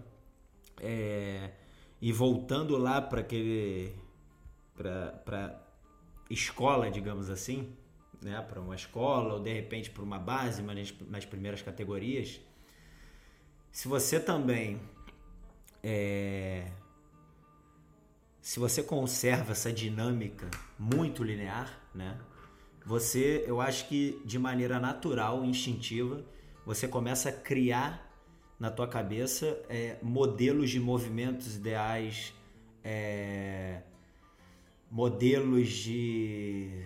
é, 0.80 1.52
e 2.00 2.12
voltando 2.12 2.76
lá 2.76 3.00
para 3.00 3.20
aquele. 3.20 3.94
para 4.74 5.66
escola, 6.28 6.90
digamos 6.90 7.30
assim, 7.30 7.74
né? 8.20 8.40
para 8.42 8.60
uma 8.60 8.74
escola 8.74 9.34
ou 9.34 9.40
de 9.40 9.52
repente 9.52 9.90
para 9.90 10.02
uma 10.02 10.18
base, 10.18 10.62
mas 10.62 10.94
nas 11.08 11.24
primeiras 11.24 11.62
categorias. 11.62 12.40
Se 13.72 13.88
você 13.88 14.18
também. 14.20 14.80
é, 15.82 16.66
se 18.40 18.58
você 18.58 18.82
conserva 18.82 19.52
essa 19.52 19.72
dinâmica 19.72 20.50
muito 20.78 21.22
linear, 21.22 21.78
né? 21.94 22.18
você, 22.84 23.44
eu 23.46 23.60
acho 23.60 23.86
que 23.88 24.20
de 24.24 24.38
maneira 24.38 24.80
natural, 24.80 25.44
instintiva, 25.44 26.24
você 26.64 26.88
começa 26.88 27.28
a 27.28 27.32
criar 27.32 28.10
na 28.58 28.70
tua 28.70 28.88
cabeça 28.88 29.58
é, 29.68 29.96
modelos 30.02 30.70
de 30.70 30.80
movimentos 30.80 31.56
ideais, 31.56 32.34
é, 32.82 33.82
modelos 34.90 35.68
de, 35.68 36.84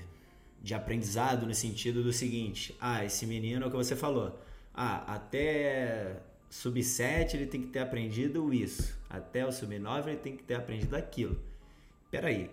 de 0.63 0.75
aprendizado 0.75 1.47
no 1.47 1.55
sentido 1.55 2.03
do 2.03 2.13
seguinte: 2.13 2.77
ah, 2.81 3.05
esse 3.05 3.27
menino 3.27 3.65
é 3.65 3.67
o 3.67 3.71
que 3.71 3.77
você 3.77 3.97
falou. 3.97 4.39
Ah, 4.75 5.15
até 5.15 6.21
sub-7 6.55 7.35
ele 7.35 7.47
tem 7.47 7.63
que 7.63 7.67
ter 7.67 7.81
aprendido 7.81 8.55
isso. 8.55 8.97
Até 9.11 9.45
o 9.45 9.51
sub-9 9.51 10.07
ele 10.07 10.17
tem 10.17 10.37
que 10.37 10.45
ter 10.45 10.55
aprendido 10.55 10.95
aquilo. 10.95 11.37
Peraí, 12.11 12.49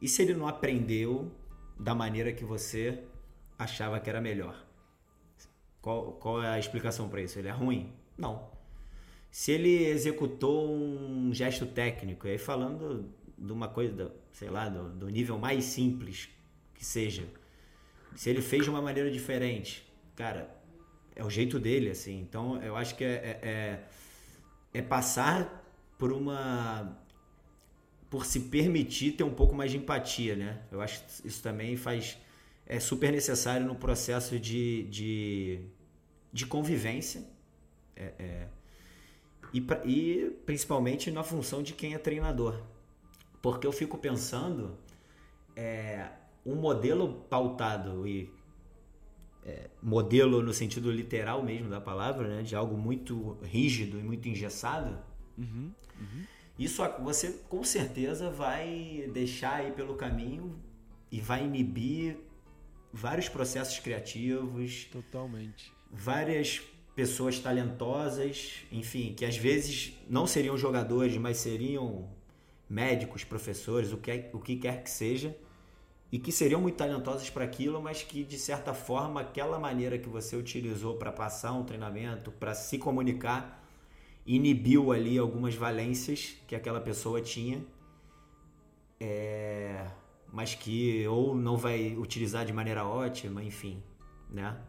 e 0.00 0.06
se 0.06 0.22
ele 0.22 0.32
não 0.32 0.46
aprendeu 0.46 1.30
da 1.78 1.92
maneira 1.92 2.32
que 2.32 2.44
você 2.44 3.02
achava 3.58 3.98
que 3.98 4.08
era 4.08 4.20
melhor? 4.20 4.64
Qual, 5.80 6.12
qual 6.12 6.40
é 6.40 6.50
a 6.50 6.58
explicação 6.58 7.08
para 7.08 7.20
isso? 7.20 7.36
Ele 7.36 7.48
é 7.48 7.50
ruim? 7.50 7.92
Não. 8.16 8.48
Se 9.28 9.50
ele 9.50 9.86
executou 9.86 10.72
um 10.72 11.34
gesto 11.34 11.66
técnico, 11.66 12.28
aí 12.28 12.38
falando 12.38 13.12
de 13.36 13.52
uma 13.52 13.66
coisa, 13.66 14.14
sei 14.30 14.50
lá, 14.50 14.68
do, 14.68 14.88
do 14.90 15.08
nível 15.08 15.36
mais 15.36 15.64
simples 15.64 16.28
que 16.74 16.84
seja, 16.84 17.26
se 18.14 18.30
ele 18.30 18.40
fez 18.40 18.62
de 18.62 18.70
uma 18.70 18.80
maneira 18.80 19.10
diferente, 19.10 19.84
cara, 20.14 20.61
é 21.14 21.24
o 21.24 21.30
jeito 21.30 21.58
dele, 21.58 21.90
assim. 21.90 22.20
Então, 22.20 22.62
eu 22.62 22.76
acho 22.76 22.94
que 22.94 23.04
é, 23.04 23.08
é, 23.08 23.48
é, 23.48 23.84
é 24.74 24.82
passar 24.82 25.62
por 25.98 26.12
uma 26.12 26.98
por 28.10 28.26
se 28.26 28.40
permitir 28.40 29.12
ter 29.12 29.24
um 29.24 29.32
pouco 29.32 29.54
mais 29.54 29.70
de 29.70 29.78
empatia, 29.78 30.36
né? 30.36 30.60
Eu 30.70 30.82
acho 30.82 31.02
que 31.02 31.26
isso 31.28 31.42
também 31.42 31.78
faz 31.78 32.18
é 32.66 32.78
super 32.78 33.10
necessário 33.10 33.66
no 33.66 33.74
processo 33.74 34.38
de, 34.38 34.84
de, 34.84 35.60
de 36.32 36.46
convivência 36.46 37.24
é, 37.96 38.12
é, 38.18 38.48
e, 39.52 39.66
e 39.84 40.30
principalmente 40.46 41.10
na 41.10 41.22
função 41.22 41.62
de 41.62 41.72
quem 41.72 41.94
é 41.94 41.98
treinador, 41.98 42.62
porque 43.40 43.66
eu 43.66 43.72
fico 43.72 43.98
pensando 43.98 44.76
é, 45.56 46.08
um 46.44 46.54
modelo 46.54 47.24
pautado 47.28 48.06
e 48.06 48.32
é, 49.44 49.70
modelo 49.82 50.42
no 50.42 50.52
sentido 50.52 50.90
literal 50.90 51.42
mesmo 51.42 51.68
da 51.68 51.80
palavra, 51.80 52.28
né, 52.28 52.42
de 52.42 52.54
algo 52.54 52.76
muito 52.76 53.38
rígido 53.42 53.98
e 53.98 54.02
muito 54.02 54.28
engessado. 54.28 54.98
Uhum, 55.38 55.72
uhum 56.00 56.24
isso 56.58 56.82
você 57.00 57.30
com 57.48 57.64
certeza 57.64 58.30
vai 58.30 59.10
deixar 59.12 59.56
aí 59.56 59.72
pelo 59.72 59.94
caminho 59.94 60.58
e 61.10 61.20
vai 61.20 61.44
inibir 61.44 62.16
vários 62.92 63.28
processos 63.28 63.78
criativos. 63.78 64.84
Totalmente. 64.92 65.72
Várias 65.90 66.60
pessoas 66.94 67.38
talentosas, 67.38 68.64
enfim, 68.70 69.14
que 69.14 69.24
às 69.24 69.36
vezes 69.36 69.94
não 70.08 70.26
seriam 70.26 70.56
jogadores, 70.56 71.16
mas 71.16 71.38
seriam 71.38 72.10
médicos, 72.68 73.24
professores, 73.24 73.92
o 73.92 73.96
que, 73.96 74.30
o 74.32 74.38
que 74.38 74.56
quer 74.56 74.82
que 74.82 74.90
seja, 74.90 75.36
e 76.12 76.18
que 76.18 76.30
seriam 76.30 76.60
muito 76.60 76.76
talentosas 76.76 77.30
para 77.30 77.42
aquilo, 77.42 77.80
mas 77.80 78.02
que 78.02 78.22
de 78.22 78.38
certa 78.38 78.74
forma 78.74 79.22
aquela 79.22 79.58
maneira 79.58 79.98
que 79.98 80.10
você 80.10 80.36
utilizou 80.36 80.96
para 80.96 81.10
passar 81.10 81.54
um 81.54 81.64
treinamento, 81.64 82.30
para 82.30 82.54
se 82.54 82.76
comunicar, 82.76 83.66
inibiu 84.26 84.92
ali 84.92 85.16
algumas 85.16 85.54
valências 85.54 86.36
que 86.46 86.54
aquela 86.54 86.82
pessoa 86.82 87.22
tinha, 87.22 87.64
é, 89.00 89.86
mas 90.30 90.54
que 90.54 91.06
ou 91.08 91.34
não 91.34 91.56
vai 91.56 91.96
utilizar 91.96 92.44
de 92.44 92.52
maneira 92.52 92.84
ótima, 92.84 93.42
enfim, 93.42 93.82
né? 94.30 94.60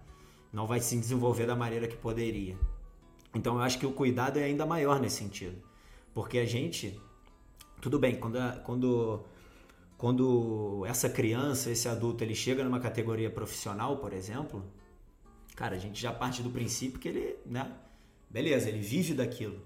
Não 0.51 0.65
vai 0.65 0.79
se 0.79 0.97
desenvolver 0.97 1.45
da 1.45 1.55
maneira 1.57 1.89
que 1.89 1.97
poderia. 1.97 2.57
Então 3.35 3.55
eu 3.55 3.61
acho 3.61 3.77
que 3.77 3.85
o 3.85 3.91
cuidado 3.91 4.39
é 4.39 4.43
ainda 4.43 4.65
maior 4.65 4.97
nesse 4.97 5.17
sentido, 5.17 5.61
porque 6.13 6.37
a 6.37 6.45
gente, 6.45 6.97
tudo 7.81 7.99
bem, 7.99 8.15
quando 8.15 8.39
quando 8.63 9.25
quando 10.03 10.83
essa 10.85 11.09
criança, 11.09 11.71
esse 11.71 11.87
adulto, 11.87 12.25
ele 12.25 12.35
chega 12.35 12.61
numa 12.61 12.81
categoria 12.81 13.29
profissional, 13.29 13.99
por 13.99 14.11
exemplo, 14.11 14.61
cara, 15.55 15.77
a 15.77 15.79
gente 15.79 16.01
já 16.01 16.11
parte 16.11 16.43
do 16.43 16.49
princípio 16.49 16.99
que 16.99 17.07
ele, 17.07 17.37
né? 17.45 17.71
Beleza, 18.29 18.67
ele 18.67 18.81
vive 18.81 19.13
daquilo. 19.13 19.61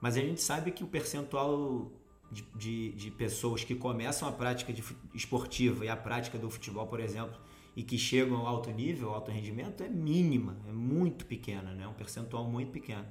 Mas 0.00 0.16
a 0.16 0.20
gente 0.20 0.42
sabe 0.42 0.72
que 0.72 0.82
o 0.82 0.88
percentual 0.88 1.92
de, 2.28 2.42
de, 2.56 2.90
de, 2.90 3.10
pessoas 3.12 3.62
que 3.62 3.76
começam 3.76 4.28
a 4.28 4.32
prática 4.32 4.72
de, 4.72 4.82
esportiva 5.14 5.84
e 5.84 5.88
a 5.88 5.96
prática 5.96 6.36
do 6.36 6.50
futebol, 6.50 6.88
por 6.88 6.98
exemplo, 6.98 7.38
e 7.76 7.84
que 7.84 7.96
chegam 7.96 8.38
ao 8.38 8.48
alto 8.48 8.68
nível, 8.72 9.10
ao 9.10 9.14
alto 9.14 9.30
rendimento, 9.30 9.84
é 9.84 9.88
mínima, 9.88 10.56
é 10.68 10.72
muito 10.72 11.24
pequena, 11.24 11.72
né? 11.72 11.86
um 11.86 11.94
percentual 11.94 12.44
muito 12.50 12.72
pequeno. 12.72 13.06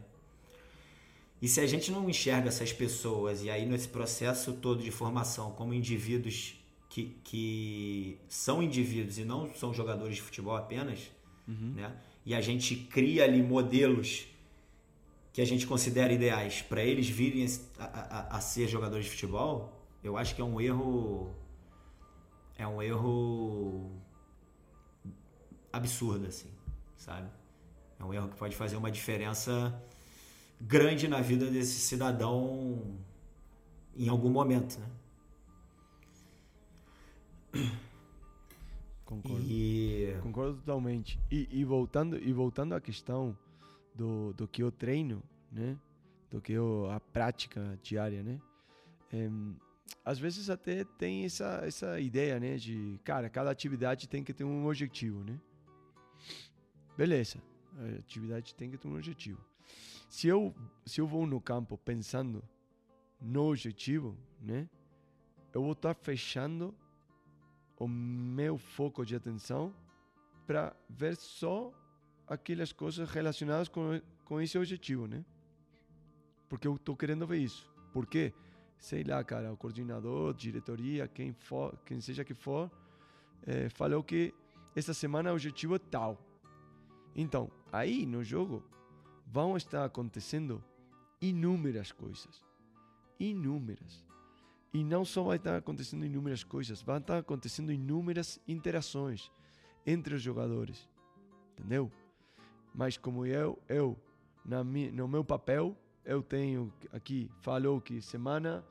E 1.42 1.48
se 1.48 1.60
a 1.60 1.66
gente 1.66 1.92
não 1.92 2.08
enxerga 2.08 2.50
essas 2.50 2.72
pessoas, 2.72 3.42
e 3.42 3.50
aí 3.50 3.66
nesse 3.66 3.88
processo 3.88 4.54
todo 4.54 4.84
de 4.84 4.92
formação, 4.92 5.52
como 5.52 5.74
indivíduos 5.74 6.56
que, 6.88 7.18
que 7.24 8.20
são 8.28 8.62
indivíduos 8.62 9.18
e 9.18 9.26
não 9.26 9.52
são 9.56 9.74
jogadores 9.74 10.18
de 10.18 10.22
futebol 10.22 10.56
apenas, 10.56 11.10
uhum. 11.48 11.74
né? 11.76 11.96
e 12.26 12.36
a 12.36 12.42
gente 12.42 12.76
cria 12.76 13.24
ali 13.24 13.42
modelos 13.42 14.28
que 15.34 15.42
a 15.42 15.46
gente 15.46 15.66
considera 15.66 16.14
ideais 16.14 16.62
para 16.62 16.84
eles 16.84 17.10
virem 17.10 17.48
a, 17.80 17.86
a, 17.86 18.38
a, 18.38 18.42
ser 18.42 18.68
jogadores 18.68 19.06
de 19.06 19.12
futebol, 19.12 19.82
eu 20.04 20.18
acho 20.18 20.36
que 20.36 20.42
é 20.42 20.46
um 20.46 20.60
erro 20.60 21.34
é 22.58 22.68
um 22.68 22.82
erro 22.82 23.90
absurdo 25.72 26.28
assim, 26.28 26.50
sabe? 26.98 27.30
É 28.00 28.04
um 28.04 28.14
erro 28.14 28.28
que 28.28 28.36
pode 28.36 28.56
fazer 28.56 28.76
uma 28.76 28.92
diferença 28.92 29.82
grande 30.62 31.08
na 31.08 31.22
vida 31.22 31.50
desse 31.50 31.80
cidadão 31.80 32.98
em 33.96 34.08
algum 34.08 34.30
momento, 34.30 34.80
né? 34.80 34.88
Concordo. 39.06 39.46
E... 39.46 40.18
Concordo 40.22 40.58
totalmente. 40.58 41.20
E, 41.30 41.48
e, 41.52 41.66
voltando 41.66 42.18
e 42.18 42.32
voltando 42.32 42.74
à 42.74 42.80
questão 42.80 43.38
do, 43.94 44.32
do 44.34 44.48
que 44.48 44.64
eu 44.64 44.72
treino, 44.72 45.22
né? 45.52 45.78
Do 46.30 46.40
que 46.40 46.54
eu, 46.54 46.90
a 46.90 47.00
prática 47.00 47.78
diária, 47.84 48.24
né? 48.24 48.40
É, 49.12 49.30
às 50.06 50.18
vezes 50.18 50.50
até 50.50 50.86
tem 50.86 51.26
essa, 51.26 51.62
essa 51.66 52.00
ideia, 52.00 52.40
né? 52.40 52.56
De, 52.56 52.98
cara, 53.04 53.30
cada 53.30 53.52
atividade 53.52 54.08
tem 54.08 54.24
que 54.24 54.34
ter 54.34 54.46
um 54.46 54.66
objetivo, 54.66 55.22
né? 55.26 55.38
Beleza, 56.96 57.38
a 57.78 58.00
atividade 58.00 58.56
tem 58.56 58.70
que 58.70 58.78
ter 58.78 58.88
um 58.88 58.96
objetivo. 58.96 59.51
Se 60.12 60.28
eu, 60.28 60.54
se 60.86 61.00
eu 61.00 61.08
vou 61.08 61.26
no 61.26 61.40
campo 61.40 61.78
pensando 61.78 62.44
no 63.18 63.50
objetivo, 63.50 64.18
né? 64.42 64.70
Eu 65.54 65.62
vou 65.62 65.72
estar 65.72 65.94
fechando 65.94 66.76
o 67.78 67.88
meu 67.88 68.58
foco 68.58 69.06
de 69.06 69.16
atenção 69.16 69.74
para 70.46 70.76
ver 70.90 71.16
só 71.16 71.72
aquelas 72.28 72.74
coisas 72.74 73.10
relacionadas 73.10 73.70
com, 73.70 74.02
com 74.26 74.42
esse 74.42 74.58
objetivo, 74.58 75.08
né? 75.08 75.24
Porque 76.50 76.68
eu 76.68 76.78
tô 76.78 76.94
querendo 76.94 77.26
ver 77.26 77.38
isso. 77.38 77.72
Por 77.94 78.06
quê? 78.06 78.34
Sei 78.78 79.06
lá, 79.06 79.24
cara, 79.24 79.54
o 79.54 79.56
coordenador, 79.56 80.34
diretoria, 80.34 81.08
quem 81.08 81.32
for, 81.32 81.74
quem 81.86 82.02
seja 82.02 82.26
que 82.26 82.34
for, 82.34 82.70
é, 83.44 83.70
falou 83.70 84.04
que 84.04 84.34
essa 84.76 84.94
semana 84.94 85.32
o 85.32 85.36
objetivo 85.36 85.76
é 85.76 85.80
tal. 85.80 86.22
Então, 87.16 87.50
aí 87.72 88.06
no 88.06 88.22
jogo 88.26 88.62
vão 89.32 89.56
estar 89.56 89.86
acontecendo 89.86 90.64
inúmeras 91.22 91.92
coisas. 91.92 92.44
Inúmeras. 93.20 94.06
E 94.74 94.84
não 94.84 95.04
só 95.06 95.24
vai 95.24 95.38
estar 95.38 95.58
acontecendo 95.58 96.06
inúmeras 96.06 96.44
coisas, 96.44 96.82
vão 96.82 96.98
estar 96.98 97.18
acontecendo 97.18 97.72
inúmeras 97.72 98.40
interações 98.48 99.32
entre 99.86 100.16
os 100.16 100.22
jogadores. 100.22 100.90
Entendeu? 101.54 101.92
mas 102.74 102.98
como 102.98 103.26
eu, 103.26 103.60
eu 103.68 103.98
na 104.46 104.64
mi, 104.64 104.92
no 104.92 105.08
meu 105.08 105.24
papel, 105.24 105.76
eu 106.04 106.24
tenho 106.24 106.74
aqui, 106.92 107.30
falou 107.42 107.80
que 107.80 108.02
semana 108.02 108.66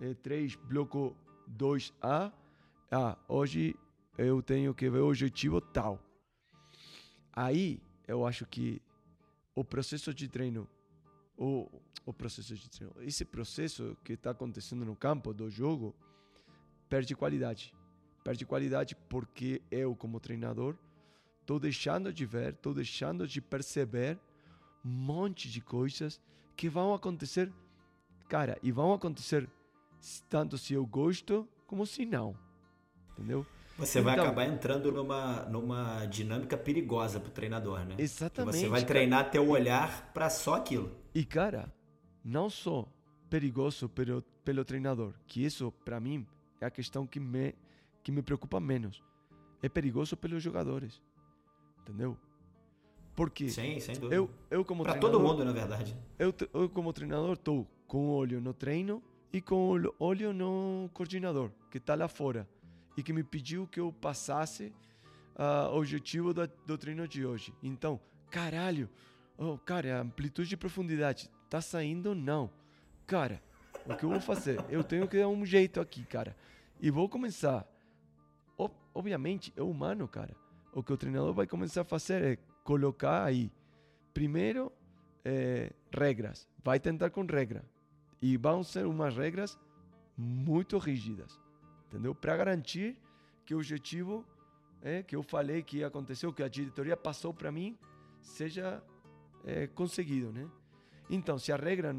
é, 0.00 0.14
3, 0.14 0.56
bloco 0.56 1.16
2A, 1.56 2.32
ah, 2.90 3.18
hoje 3.28 3.76
eu 4.16 4.42
tenho 4.42 4.74
que 4.74 4.88
ver 4.88 4.98
o 4.98 5.08
objetivo 5.08 5.60
tal. 5.60 6.00
Aí 7.32 7.80
eu 8.06 8.26
acho 8.26 8.46
que 8.46 8.80
o 9.54 9.64
processo 9.64 10.12
de 10.12 10.28
treino, 10.28 10.68
o, 11.36 11.70
o 12.04 12.12
processo 12.12 12.54
de 12.54 12.68
treino, 12.68 12.94
esse 13.00 13.24
processo 13.24 13.96
que 14.04 14.14
está 14.14 14.30
acontecendo 14.30 14.84
no 14.84 14.96
campo 14.96 15.32
do 15.32 15.50
jogo, 15.50 15.94
perde 16.88 17.14
qualidade. 17.14 17.74
Perde 18.22 18.46
qualidade 18.46 18.96
porque 19.08 19.60
eu, 19.70 19.94
como 19.94 20.18
treinador, 20.18 20.76
Estou 21.44 21.60
deixando 21.60 22.10
de 22.10 22.24
ver, 22.24 22.54
estou 22.54 22.72
deixando 22.72 23.28
de 23.28 23.38
perceber 23.38 24.18
um 24.82 24.88
monte 24.88 25.50
de 25.50 25.60
coisas 25.60 26.18
que 26.56 26.70
vão 26.70 26.94
acontecer, 26.94 27.52
cara, 28.30 28.58
e 28.62 28.72
vão 28.72 28.94
acontecer 28.94 29.46
tanto 30.30 30.56
se 30.56 30.72
eu 30.72 30.86
gosto 30.86 31.46
como 31.66 31.84
se 31.84 32.06
não. 32.06 32.34
Entendeu? 33.12 33.46
Você 33.76 34.00
vai 34.00 34.14
Então- 34.14 34.24
acabar 34.26 34.46
entrando 34.46 34.92
numa, 34.92 35.42
numa 35.46 36.06
dinâmica 36.06 36.56
perigosa 36.56 37.18
pro 37.18 37.30
treinador, 37.30 37.80
né? 37.84 37.96
Exatamente. 37.98 38.58
Você 38.58 38.68
vai 38.68 38.80
cara. 38.82 38.86
treinar 38.92 39.30
teu 39.30 39.48
olhar 39.48 40.12
pra 40.12 40.30
só 40.30 40.54
aquilo. 40.54 40.92
E 41.14 41.24
cara, 41.24 41.72
não 42.24 42.48
só 42.48 42.86
perigoso 43.28 43.88
pelo, 43.88 44.22
pelo 44.44 44.64
treinador, 44.64 45.12
que 45.26 45.44
isso 45.44 45.72
para 45.84 45.98
mim 45.98 46.24
é 46.60 46.66
a 46.66 46.70
questão 46.70 47.06
que 47.06 47.18
me 47.18 47.54
que 48.02 48.12
me 48.12 48.20
preocupa 48.22 48.60
menos. 48.60 49.02
É 49.62 49.68
perigoso 49.68 50.14
pelos 50.16 50.42
jogadores. 50.42 51.00
Entendeu? 51.80 52.16
Porque 53.16 53.48
Sim, 53.48 53.80
sem 53.80 53.94
dúvida. 53.94 54.14
eu 54.14 54.30
eu 54.50 54.64
como 54.64 54.82
Pra 54.84 54.98
todo 54.98 55.18
mundo, 55.18 55.44
na 55.44 55.52
verdade. 55.52 55.96
Eu, 56.18 56.32
eu 56.52 56.68
como 56.68 56.92
treinador 56.92 57.32
estou 57.32 57.66
com 57.88 58.08
o 58.08 58.10
olho 58.14 58.40
no 58.40 58.52
treino 58.52 59.02
e 59.32 59.40
com 59.40 59.70
o 59.72 59.94
olho 59.98 60.32
no 60.32 60.88
coordenador, 60.92 61.50
que 61.70 61.78
está 61.78 61.94
lá 61.94 62.08
fora 62.08 62.46
e 62.96 63.02
que 63.02 63.12
me 63.12 63.22
pediu 63.24 63.66
que 63.66 63.80
eu 63.80 63.92
passasse 63.92 64.72
ah, 65.36 65.68
o 65.72 65.78
objetivo 65.78 66.32
da- 66.32 66.48
do 66.66 66.78
treino 66.78 67.06
de 67.08 67.24
hoje. 67.26 67.52
Então, 67.62 68.00
caralho, 68.30 68.88
oh, 69.36 69.58
cara, 69.58 69.98
a 69.98 70.00
amplitude 70.02 70.48
de 70.48 70.56
profundidade 70.56 71.30
tá 71.50 71.60
saindo? 71.60 72.14
Não. 72.14 72.50
Cara, 73.06 73.42
o 73.86 73.94
que 73.96 74.04
eu 74.04 74.10
vou 74.10 74.20
fazer? 74.20 74.64
Eu 74.68 74.82
tenho 74.84 75.08
que 75.08 75.18
dar 75.18 75.28
um 75.28 75.44
jeito 75.44 75.80
aqui, 75.80 76.04
cara. 76.04 76.36
E 76.80 76.90
vou 76.90 77.08
começar. 77.08 77.66
Ob- 78.56 78.74
obviamente, 78.94 79.52
é 79.56 79.62
humano, 79.62 80.06
cara. 80.08 80.34
O 80.72 80.82
que 80.82 80.92
o 80.92 80.96
treinador 80.96 81.32
vai 81.34 81.46
começar 81.46 81.82
a 81.82 81.84
fazer 81.84 82.22
é 82.22 82.38
colocar 82.64 83.24
aí, 83.24 83.50
primeiro, 84.12 84.72
eh, 85.24 85.72
regras. 85.92 86.48
Vai 86.64 86.80
tentar 86.80 87.10
com 87.10 87.24
regra. 87.26 87.64
E 88.22 88.36
vão 88.36 88.62
ser 88.62 88.86
umas 88.86 89.16
regras 89.16 89.58
muito 90.16 90.78
rígidas. 90.78 91.38
Entendeu? 91.94 92.12
Para 92.12 92.36
garantir 92.36 92.98
que 93.46 93.54
o 93.54 93.58
objetivo 93.58 94.26
é, 94.82 95.00
que 95.00 95.14
eu 95.14 95.22
falei 95.22 95.62
que 95.62 95.84
aconteceu, 95.84 96.32
que 96.32 96.42
a 96.42 96.48
diretoria 96.48 96.96
passou 96.96 97.32
para 97.32 97.52
mim, 97.52 97.78
seja 98.20 98.82
eh, 99.44 99.68
conseguido, 99.68 100.32
né? 100.32 100.50
Então, 101.08 101.38
se 101.38 101.52
a 101.52 101.56
regra, 101.56 101.94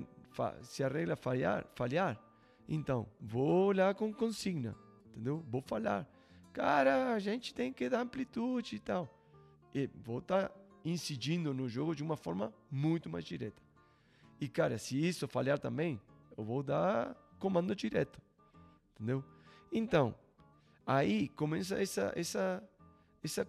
se 0.63 0.83
a 0.83 0.89
regra 0.89 1.15
falhar, 1.15 1.65
falhar, 1.75 2.19
então 2.67 3.07
vou 3.21 3.71
lá 3.71 3.93
com 3.93 4.13
consigna, 4.13 4.75
entendeu? 5.11 5.41
Vou 5.49 5.61
falar, 5.61 6.05
cara, 6.51 7.13
a 7.13 7.19
gente 7.19 7.53
tem 7.53 7.71
que 7.71 7.87
dar 7.87 8.01
amplitude 8.01 8.75
e 8.75 8.79
tal. 8.79 9.09
E 9.73 9.89
vou 10.03 10.19
estar 10.19 10.51
incidindo 10.83 11.53
no 11.53 11.69
jogo 11.69 11.95
de 11.95 12.03
uma 12.03 12.17
forma 12.17 12.53
muito 12.69 13.09
mais 13.09 13.23
direta. 13.23 13.63
E 14.41 14.49
cara, 14.49 14.77
se 14.77 14.99
isso 15.07 15.25
falhar 15.25 15.57
também, 15.57 16.01
eu 16.37 16.43
vou 16.43 16.61
dar 16.61 17.15
comando 17.39 17.73
direto, 17.73 18.19
entendeu? 18.93 19.23
Então, 19.71 20.15
aí 20.85 21.29
começa 21.29 21.81
essa 21.81 22.13
essa 22.15 22.63
essa 23.23 23.47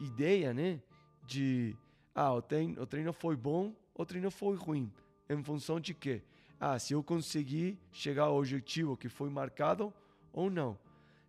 ideia, 0.00 0.52
né, 0.54 0.80
de 1.26 1.76
ah, 2.14 2.32
o 2.32 2.42
treino, 2.42 2.82
o 2.82 2.86
treino 2.86 3.12
foi 3.12 3.36
bom, 3.36 3.74
o 3.94 4.04
treino 4.04 4.30
foi 4.30 4.56
ruim, 4.56 4.90
em 5.28 5.42
função 5.42 5.78
de 5.78 5.92
quê? 5.92 6.22
Ah, 6.58 6.78
se 6.78 6.94
eu 6.94 7.02
consegui 7.02 7.78
chegar 7.92 8.24
ao 8.24 8.38
objetivo 8.38 8.96
que 8.96 9.08
foi 9.08 9.28
marcado 9.28 9.92
ou 10.32 10.50
não. 10.50 10.78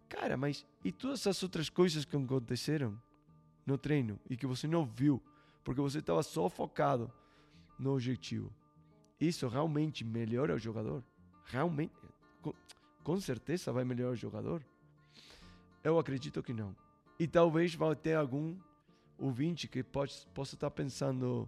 Cara, 0.08 0.38
mas 0.38 0.66
e 0.84 0.92
todas 0.92 1.28
as 1.28 1.44
outras 1.44 1.70
coisas 1.70 2.06
que 2.06 2.16
aconteceram 2.16 2.98
no 3.66 3.78
treino 3.78 4.18
e 4.30 4.38
que 4.38 4.48
você 4.48 4.68
não 4.68 4.86
viu, 4.86 5.22
porque 5.64 5.82
você 5.82 6.00
estava 6.00 6.24
só 6.24 6.50
focado 6.50 7.12
no 7.78 7.94
objetivo. 7.94 8.50
Isso 9.20 9.48
realmente 9.48 10.06
melhora 10.06 10.56
o 10.56 10.60
jogador? 10.60 11.04
Realmente, 11.46 11.94
com, 13.08 13.22
certeza 13.22 13.72
vai 13.72 13.86
melhorar 13.86 14.12
o 14.12 14.16
jogador? 14.18 14.62
Eu 15.82 15.98
acredito 15.98 16.44
que 16.44 16.52
não. 16.52 16.76
E 17.18 17.26
talvez 17.26 17.74
vai 17.74 17.96
ter 17.96 18.16
algum 18.16 18.58
ouvinte 19.18 19.66
que 19.66 19.82
pode, 19.82 20.28
possa 20.34 20.56
estar 20.56 20.70
pensando: 20.70 21.48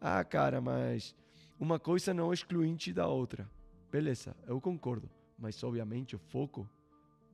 ah, 0.00 0.22
cara, 0.22 0.60
mas 0.60 1.16
uma 1.58 1.80
coisa 1.80 2.14
não 2.14 2.30
é 2.30 2.34
excluinte 2.34 2.92
da 2.92 3.08
outra. 3.08 3.50
Beleza, 3.90 4.36
eu 4.46 4.60
concordo. 4.60 5.10
Mas 5.36 5.60
obviamente 5.64 6.14
o 6.14 6.18
foco 6.20 6.70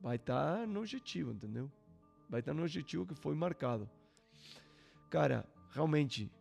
vai 0.01 0.15
estar 0.15 0.65
no 0.65 0.79
objetivo, 0.79 1.31
entendeu? 1.31 1.71
Vai 2.27 2.39
estar 2.39 2.55
no 2.55 2.63
objetivo 2.63 3.05
que 3.05 3.13
foi 3.13 3.35
marcado. 3.35 3.87
Cara, 5.07 5.45
realmente, 5.69 6.31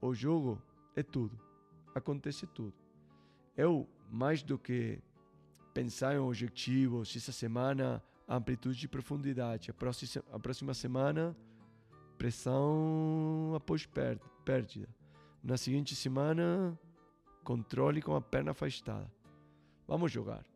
o 0.00 0.14
jogo 0.14 0.62
é 0.94 1.02
tudo. 1.02 1.36
Acontece 1.96 2.46
tudo. 2.46 2.74
Eu, 3.56 3.88
mais 4.08 4.40
do 4.40 4.56
que 4.56 5.02
pensar 5.76 6.14
em 6.14 6.18
objetivos, 6.18 7.14
essa 7.14 7.32
semana, 7.32 8.02
amplitude 8.26 8.86
e 8.86 8.88
profundidade, 8.88 9.70
a 9.70 9.74
próxima, 9.74 10.24
a 10.32 10.38
próxima 10.38 10.72
semana, 10.72 11.36
pressão 12.16 13.52
após 13.54 13.86
pérdida. 14.42 14.88
Na 15.44 15.58
seguinte 15.58 15.94
semana, 15.94 16.78
controle 17.44 18.00
com 18.00 18.16
a 18.16 18.22
perna 18.22 18.52
afastada. 18.52 19.12
Vamos 19.86 20.10
jogar. 20.10 20.46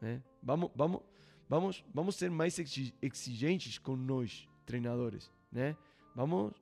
Né? 0.00 0.22
Vamos, 0.42 0.70
vamos, 0.74 1.02
vamos, 1.46 1.84
vamos 1.92 2.16
ser 2.16 2.30
mais 2.30 2.58
exi- 2.58 2.94
exigentes 3.02 3.76
com 3.76 3.94
nós, 3.94 4.48
treinadores. 4.64 5.30
Né? 5.52 5.76
Vamos 6.14 6.54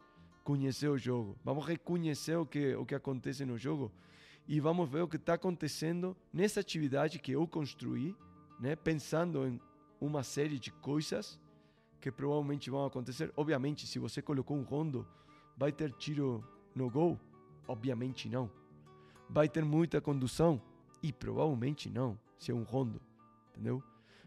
conhecer 0.42 0.88
o 0.88 0.98
jogo. 0.98 1.38
Vamos 1.44 1.64
reconhecer 1.64 2.34
o 2.34 2.44
que, 2.44 2.74
o 2.74 2.84
que 2.84 2.96
acontece 2.96 3.44
no 3.44 3.56
jogo 3.56 3.92
e 4.46 4.60
vamos 4.60 4.88
ver 4.88 5.02
o 5.02 5.08
que 5.08 5.16
está 5.16 5.34
acontecendo 5.34 6.16
nessa 6.32 6.60
atividade 6.60 7.18
que 7.18 7.32
eu 7.32 7.46
construí, 7.46 8.14
né? 8.60 8.76
pensando 8.76 9.46
em 9.46 9.60
uma 10.00 10.22
série 10.22 10.58
de 10.58 10.70
coisas 10.70 11.40
que 12.00 12.10
provavelmente 12.12 12.68
vão 12.68 12.84
acontecer. 12.84 13.32
Obviamente, 13.36 13.86
se 13.86 13.98
você 13.98 14.20
colocou 14.20 14.56
um 14.56 14.62
rondo, 14.62 15.06
vai 15.56 15.72
ter 15.72 15.90
tiro 15.92 16.44
no 16.74 16.90
gol? 16.90 17.18
Obviamente 17.66 18.28
não. 18.28 18.50
Vai 19.30 19.48
ter 19.48 19.64
muita 19.64 20.00
condução? 20.00 20.60
E 21.02 21.12
provavelmente 21.12 21.88
não, 21.88 22.18
se 22.38 22.50
é 22.50 22.54
um 22.54 22.62
rondo, 22.62 23.00
entendeu? 23.50 23.82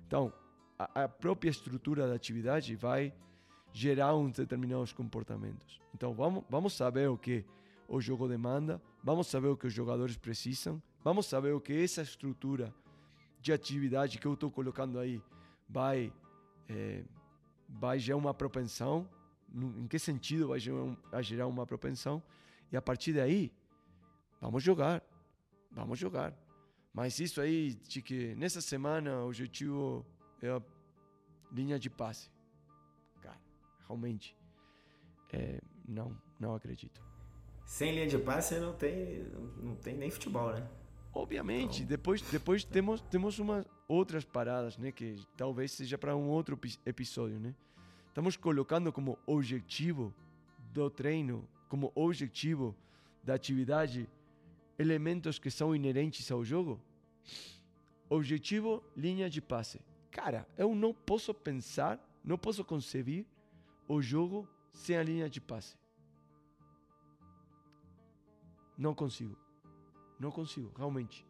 Então, 0.08 0.34
a, 0.77 1.03
a 1.03 1.08
própria 1.08 1.49
estrutura 1.49 2.08
da 2.08 2.15
atividade 2.15 2.75
vai 2.75 3.13
gerar 3.71 4.15
uns 4.15 4.34
determinados 4.38 4.91
comportamentos. 4.91 5.80
Então, 5.93 6.13
vamos, 6.13 6.43
vamos 6.49 6.73
saber 6.73 7.10
o 7.10 7.17
que 7.17 7.45
o 7.88 8.01
jogo 8.01 8.27
demanda, 8.27 8.82
vamos 9.08 9.28
saber 9.28 9.48
o 9.48 9.56
que 9.56 9.65
os 9.65 9.74
jogadores 9.74 10.17
precisam, 10.17 10.84
vamos 11.02 11.28
saber 11.28 11.54
o 11.54 11.62
que 11.62 11.72
essa 11.82 12.02
estrutura 12.02 12.76
de 13.39 13.54
atividade 13.54 14.17
que 14.17 14.28
eu 14.28 14.34
estou 14.34 14.52
colocando 14.52 15.00
aí 15.00 15.24
vai 15.70 16.12
eh, 16.67 17.06
vai 17.70 18.00
gerar 18.00 18.17
uma 18.17 18.34
propensão, 18.34 19.08
em 19.56 19.88
que 19.88 19.98
sentido 19.98 20.50
vai 20.50 20.60
gerar 21.24 21.48
uma 21.48 21.65
propensão, 21.65 22.22
e 22.70 22.76
a 22.76 22.82
partir 22.82 23.13
daí, 23.13 23.50
vamos 24.41 24.62
jogar, 24.62 25.02
vamos 25.72 25.98
jogar. 25.98 26.34
Mas 26.93 27.17
isso 27.17 27.39
aí, 27.39 27.76
de 27.76 28.02
que 28.02 28.36
nessa 28.36 28.60
semana 28.60 29.22
o 29.22 29.28
objetivo 29.28 30.06
é 30.41 30.50
a 30.50 30.62
linha 31.50 31.80
de 31.80 31.89
passe. 31.89 32.30
Cara, 33.22 33.39
realmente, 33.86 34.36
é, 35.32 35.62
não, 35.88 36.13
não 36.38 36.54
acredito. 36.54 37.02
Sem 37.67 37.91
linha 37.91 38.08
de 38.08 38.17
passe 38.17 38.58
não 38.60 38.73
tem, 38.73 39.23
não 39.62 39.75
tem 39.75 39.93
nem 39.97 40.10
futebol, 40.10 40.53
né? 40.53 40.65
Obviamente, 41.13 41.84
depois, 41.84 42.21
depois 42.21 42.63
temos, 42.63 43.01
temos 43.01 43.39
umas 43.39 43.65
outras 43.89 44.23
paradas, 44.23 44.77
né? 44.77 44.89
Que 44.89 45.17
talvez 45.36 45.73
seja 45.73 45.97
para 45.97 46.15
um 46.15 46.30
outro 46.30 46.56
epi- 46.56 46.80
episódio, 46.86 47.38
né? 47.39 47.53
Estamos 48.08 48.38
colocando 48.38 48.89
como 48.93 49.19
objetivo 49.25 50.13
do 50.71 50.89
treino, 50.89 51.45
como 51.67 51.91
objetivo 51.93 52.73
da 53.21 53.34
atividade, 53.34 54.08
elementos 54.80 55.38
que 55.38 55.51
são 55.51 55.75
inerentes 55.75 56.32
ao 56.32 56.45
jogo. 56.45 56.80
Objetivo, 58.10 58.82
linha 58.95 59.30
de 59.30 59.41
passe. 59.41 59.82
Cara, 60.10 60.47
eu 60.58 60.73
não 60.73 60.93
posso 60.93 61.34
pensar, 61.34 61.99
não 62.23 62.38
posso 62.38 62.63
conceber 62.63 63.25
o 63.89 64.01
jogo 64.01 64.47
sem 64.71 64.95
a 64.95 65.03
linha 65.03 65.30
de 65.30 65.41
passe. 65.41 65.75
Não 68.77 68.93
consigo. 68.93 69.35
Não 70.19 70.31
consigo, 70.31 70.71
realmente. 70.77 71.25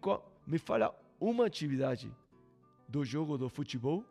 Qual, 0.00 0.32
me 0.46 0.58
fala 0.58 0.94
uma 1.20 1.46
atividade 1.46 2.14
do 2.88 3.04
jogo 3.04 3.36
do 3.36 3.48
futebol 3.48 4.04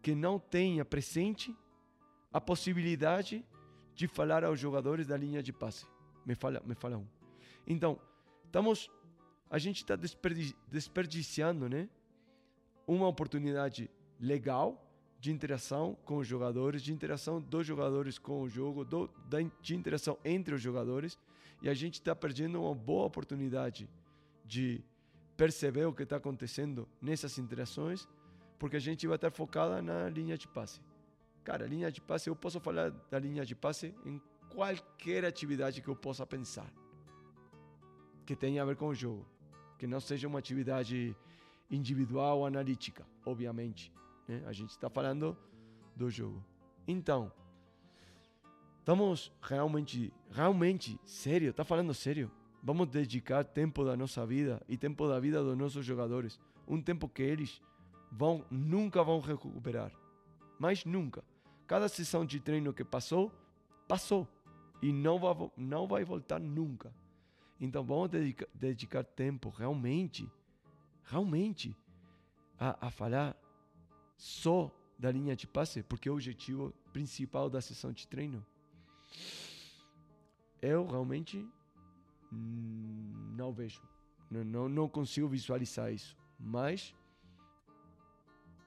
que 0.00 0.14
não 0.14 0.38
tenha 0.38 0.84
presente 0.84 1.56
a 2.32 2.40
possibilidade 2.40 3.44
de 3.94 4.08
falar 4.08 4.44
aos 4.44 4.58
jogadores 4.58 5.06
da 5.06 5.16
linha 5.16 5.42
de 5.42 5.52
passe. 5.52 5.86
Me 6.24 6.34
fala, 6.34 6.62
me 6.64 6.74
fala 6.74 6.96
um. 6.96 7.06
Então, 7.66 8.00
estamos, 8.44 8.90
a 9.50 9.58
gente 9.58 9.78
está 9.78 9.94
desperdi, 9.94 10.56
desperdiciando, 10.68 11.68
né? 11.68 11.88
Uma 12.86 13.06
oportunidade 13.06 13.90
legal 14.18 14.84
de 15.20 15.30
interação 15.30 15.96
com 16.04 16.16
os 16.16 16.26
jogadores, 16.26 16.82
de 16.82 16.92
interação 16.92 17.40
dos 17.40 17.66
jogadores 17.66 18.18
com 18.18 18.42
o 18.42 18.48
jogo, 18.48 18.84
do, 18.84 19.08
da, 19.28 19.38
de 19.60 19.76
interação 19.76 20.18
entre 20.24 20.54
os 20.54 20.60
jogadores 20.60 21.16
e 21.62 21.68
a 21.68 21.74
gente 21.74 21.94
está 21.94 22.14
perdendo 22.14 22.60
uma 22.60 22.74
boa 22.74 23.06
oportunidade 23.06 23.88
de 24.44 24.84
perceber 25.36 25.86
o 25.86 25.92
que 25.92 26.02
está 26.02 26.16
acontecendo 26.16 26.88
nessas 27.00 27.38
interações 27.38 28.06
porque 28.58 28.76
a 28.76 28.80
gente 28.80 29.08
vai 29.08 29.16
estar 29.16 29.30
focada 29.32 29.82
na 29.82 30.08
linha 30.08 30.38
de 30.38 30.46
passe. 30.46 30.80
Cara, 31.42 31.66
linha 31.66 31.90
de 31.90 32.00
passe, 32.00 32.30
eu 32.30 32.36
posso 32.36 32.60
falar 32.60 32.90
da 33.10 33.18
linha 33.18 33.44
de 33.44 33.56
passe 33.56 33.92
em 34.06 34.22
qualquer 34.50 35.24
atividade 35.24 35.82
que 35.82 35.88
eu 35.88 35.96
possa 35.96 36.24
pensar 36.24 36.72
que 38.24 38.36
tenha 38.36 38.62
a 38.62 38.64
ver 38.64 38.76
com 38.76 38.86
o 38.86 38.94
jogo, 38.94 39.26
que 39.76 39.84
não 39.84 39.98
seja 39.98 40.28
uma 40.28 40.38
atividade 40.38 41.16
individual 41.68 42.46
analítica, 42.46 43.04
obviamente. 43.26 43.92
Né? 44.28 44.44
A 44.46 44.52
gente 44.52 44.70
está 44.70 44.88
falando 44.88 45.36
do 45.96 46.08
jogo. 46.08 46.40
Então, 46.86 47.32
estamos 48.82 49.32
realmente, 49.40 50.12
realmente, 50.32 50.98
sério, 51.04 51.50
está 51.50 51.64
falando 51.64 51.94
sério? 51.94 52.28
Vamos 52.60 52.88
dedicar 52.88 53.44
tempo 53.44 53.84
da 53.84 53.96
nossa 53.96 54.26
vida 54.26 54.60
e 54.68 54.76
tempo 54.76 55.06
da 55.08 55.20
vida 55.20 55.42
dos 55.42 55.56
nossos 55.56 55.86
jogadores, 55.86 56.38
um 56.66 56.82
tempo 56.82 57.08
que 57.08 57.22
eles 57.22 57.62
vão 58.10 58.44
nunca 58.50 59.02
vão 59.04 59.20
recuperar, 59.20 59.92
mas 60.58 60.84
nunca. 60.84 61.22
Cada 61.66 61.88
sessão 61.88 62.26
de 62.26 62.40
treino 62.40 62.72
que 62.72 62.84
passou, 62.84 63.32
passou 63.86 64.26
e 64.82 64.92
não 64.92 65.18
vai, 65.18 65.50
não 65.56 65.86
vai 65.86 66.04
voltar 66.04 66.40
nunca. 66.40 66.92
Então 67.60 67.84
vamos 67.84 68.10
dedicar, 68.10 68.48
dedicar 68.52 69.04
tempo 69.04 69.48
realmente, 69.48 70.28
realmente, 71.04 71.76
a, 72.58 72.88
a 72.88 72.90
falar 72.90 73.36
só 74.16 74.74
da 74.98 75.12
linha 75.12 75.36
de 75.36 75.46
passe, 75.46 75.84
porque 75.84 76.08
é 76.08 76.12
o 76.12 76.14
objetivo 76.14 76.74
principal 76.92 77.48
da 77.48 77.60
sessão 77.60 77.92
de 77.92 78.08
treino. 78.08 78.44
Eu 80.60 80.86
realmente 80.86 81.44
hum, 82.32 83.34
não 83.36 83.52
vejo, 83.52 83.80
não, 84.30 84.44
não, 84.44 84.68
não 84.68 84.88
consigo 84.88 85.26
visualizar 85.28 85.92
isso, 85.92 86.16
mas 86.38 86.94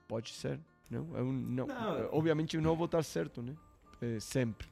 pode 0.07 0.31
ser, 0.31 0.59
não? 0.89 1.17
Eu 1.17 1.25
não, 1.25 1.67
Não. 1.67 2.09
obviamente 2.11 2.55
eu 2.55 2.61
não 2.61 2.75
vou 2.75 2.85
estar 2.85 3.03
certo, 3.03 3.41
né? 3.41 3.55
É, 4.01 4.19
sempre. 4.19 4.67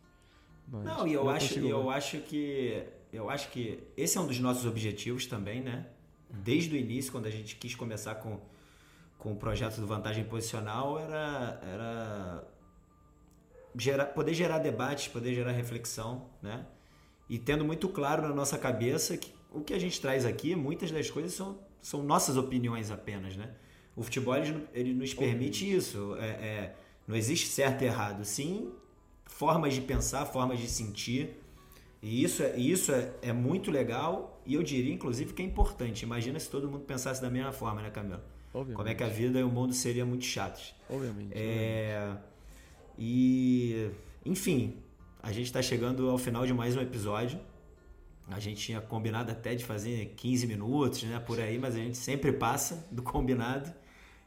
Mas 0.68 0.84
Não, 0.84 1.08
e 1.08 1.14
eu 1.14 1.30
acho, 1.30 1.60
eu 1.60 1.90
acho 1.90 2.20
que 2.22 2.86
eu 3.12 3.30
acho 3.30 3.50
que 3.52 3.84
esse 3.96 4.18
é 4.18 4.22
um 4.22 4.28
dos 4.28 4.40
nossos 4.40 4.66
objetivos 4.66 5.26
também, 5.28 5.62
né? 5.62 5.88
Desde 6.30 6.76
o 6.76 6.78
início, 6.78 7.12
quando 7.12 7.28
a 7.28 7.30
gente 7.30 7.56
quis 7.56 7.76
começar 7.76 8.16
com, 8.16 8.40
com 9.20 9.34
o 9.34 9.36
projeto 9.36 9.80
do 9.80 9.86
vantagem 9.86 10.24
posicional, 10.24 11.00
era, 11.00 11.60
era 11.64 12.48
gerar, 13.78 14.08
poder 14.08 14.34
gerar 14.34 14.60
debates, 14.60 15.08
poder 15.08 15.34
gerar 15.34 15.52
reflexão, 15.52 16.26
né? 16.42 16.66
E 17.30 17.38
tendo 17.40 17.64
muito 17.64 17.88
claro 17.90 18.22
na 18.22 18.34
nossa 18.34 18.58
cabeça 18.58 19.18
que 19.18 19.34
o 19.52 19.62
que 19.62 19.74
a 19.74 19.80
gente 19.80 20.00
traz 20.02 20.26
aqui, 20.26 20.56
muitas 20.56 20.92
das 20.92 21.10
coisas 21.10 21.34
são, 21.34 21.60
são 21.82 22.04
nossas 22.04 22.38
opiniões 22.38 22.92
apenas, 22.92 23.36
né? 23.36 23.52
O 23.96 24.04
futebol 24.04 24.36
ele, 24.36 24.68
ele 24.74 24.94
nos 24.94 25.14
permite 25.14 25.72
isso. 25.72 26.16
É, 26.20 26.28
é, 26.28 26.76
não 27.08 27.16
existe 27.16 27.48
certo 27.48 27.84
e 27.84 27.86
errado, 27.86 28.26
sim 28.26 28.72
formas 29.34 29.74
de 29.74 29.82
pensar, 29.82 30.26
formas 30.26 30.60
de 30.60 30.68
sentir. 30.68 31.42
E 32.02 32.24
isso, 32.24 32.44
é, 32.44 32.58
isso 32.58 32.92
é, 32.92 33.12
é 33.22 33.34
muito 33.34 33.72
legal 33.72 34.42
e 34.46 34.54
eu 34.56 34.64
diria, 34.64 34.94
inclusive, 34.94 35.34
que 35.34 35.42
é 35.42 35.46
importante. 35.46 36.04
Imagina 36.04 36.40
se 36.40 36.50
todo 36.50 36.70
mundo 36.70 36.84
pensasse 36.86 37.22
da 37.22 37.30
mesma 37.30 37.52
forma, 37.52 37.82
né, 37.82 37.90
Camilo? 37.90 38.22
Obviamente. 38.54 38.76
Como 38.76 38.90
é 38.90 38.96
que 38.96 39.04
a 39.04 39.08
vida 39.08 39.40
e 39.40 39.44
o 39.44 39.50
mundo 39.50 39.74
seriam 39.74 40.06
muito 40.06 40.26
chatos. 40.26 40.76
Obviamente. 40.90 41.32
É, 41.34 42.16
e, 42.98 43.90
enfim, 44.26 44.78
a 45.22 45.32
gente 45.32 45.46
está 45.46 45.62
chegando 45.62 46.10
ao 46.10 46.18
final 46.18 46.46
de 46.46 46.54
mais 46.54 46.76
um 46.76 46.82
episódio. 46.82 47.40
A 48.28 48.40
gente 48.40 48.62
tinha 48.62 48.80
combinado 48.80 49.32
até 49.32 49.56
de 49.56 49.66
fazer 49.66 50.14
15 50.16 50.48
minutos, 50.48 51.04
né, 51.04 51.20
por 51.20 51.40
aí, 51.40 51.58
mas 51.58 51.76
a 51.76 51.80
gente 51.80 51.98
sempre 51.98 52.32
passa 52.32 52.88
do 52.92 53.02
combinado. 53.04 53.74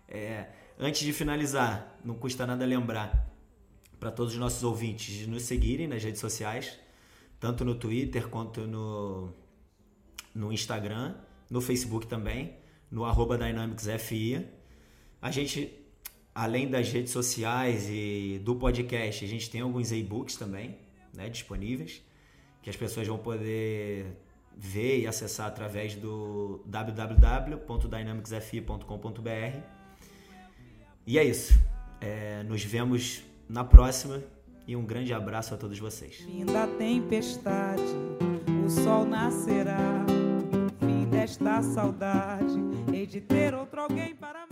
É, 0.08 0.48
antes 0.78 1.02
de 1.02 1.12
finalizar, 1.12 1.98
não 2.04 2.14
custa 2.14 2.46
nada 2.46 2.64
lembrar 2.64 3.26
para 3.98 4.10
todos 4.10 4.34
os 4.34 4.38
nossos 4.38 4.62
ouvintes 4.62 5.14
de 5.14 5.26
nos 5.26 5.42
seguirem 5.42 5.86
nas 5.86 6.02
redes 6.02 6.20
sociais, 6.20 6.78
tanto 7.40 7.64
no 7.64 7.74
Twitter 7.74 8.28
quanto 8.28 8.66
no, 8.66 9.32
no 10.34 10.52
Instagram, 10.52 11.14
no 11.50 11.60
Facebook 11.60 12.06
também, 12.06 12.56
no 12.90 13.04
arroba 13.04 13.38
DynamicsFI. 13.38 14.46
A 15.20 15.30
gente, 15.30 15.72
além 16.36 16.68
das 16.68 16.92
redes 16.92 17.10
sociais 17.12 17.88
e 17.88 18.38
do 18.44 18.54
podcast, 18.54 19.24
a 19.24 19.28
gente 19.28 19.48
tem 19.48 19.62
alguns 19.62 19.90
e-books 19.90 20.36
também 20.36 20.76
né, 21.16 21.30
disponíveis, 21.30 22.02
que 22.60 22.68
as 22.68 22.76
pessoas 22.76 23.08
vão 23.08 23.16
poder 23.16 24.18
ver 24.54 25.00
e 25.00 25.06
acessar 25.06 25.46
através 25.46 25.94
do 25.94 26.62
www.dynamicsfi.com.br. 26.66 29.60
E 31.06 31.18
é 31.18 31.24
isso. 31.24 31.58
É, 32.02 32.42
nos 32.42 32.62
vemos 32.62 33.22
na 33.48 33.64
próxima 33.64 34.22
e 34.66 34.76
um 34.76 34.84
grande 34.84 35.14
abraço 35.14 35.54
a 35.54 35.56
todos 35.56 35.78
vocês. 35.78 36.16
Fim 36.16 36.44
da 36.44 36.66
tempestade, 36.66 37.80
o 38.62 38.68
sol 38.68 39.06
nascerá. 39.06 40.04
Fim 40.80 41.08
desta 41.08 41.62
saudade, 41.62 42.58
hei 42.92 43.06
de 43.06 43.22
ter 43.22 43.54
outro 43.54 43.80
alguém 43.80 44.14
para 44.14 44.46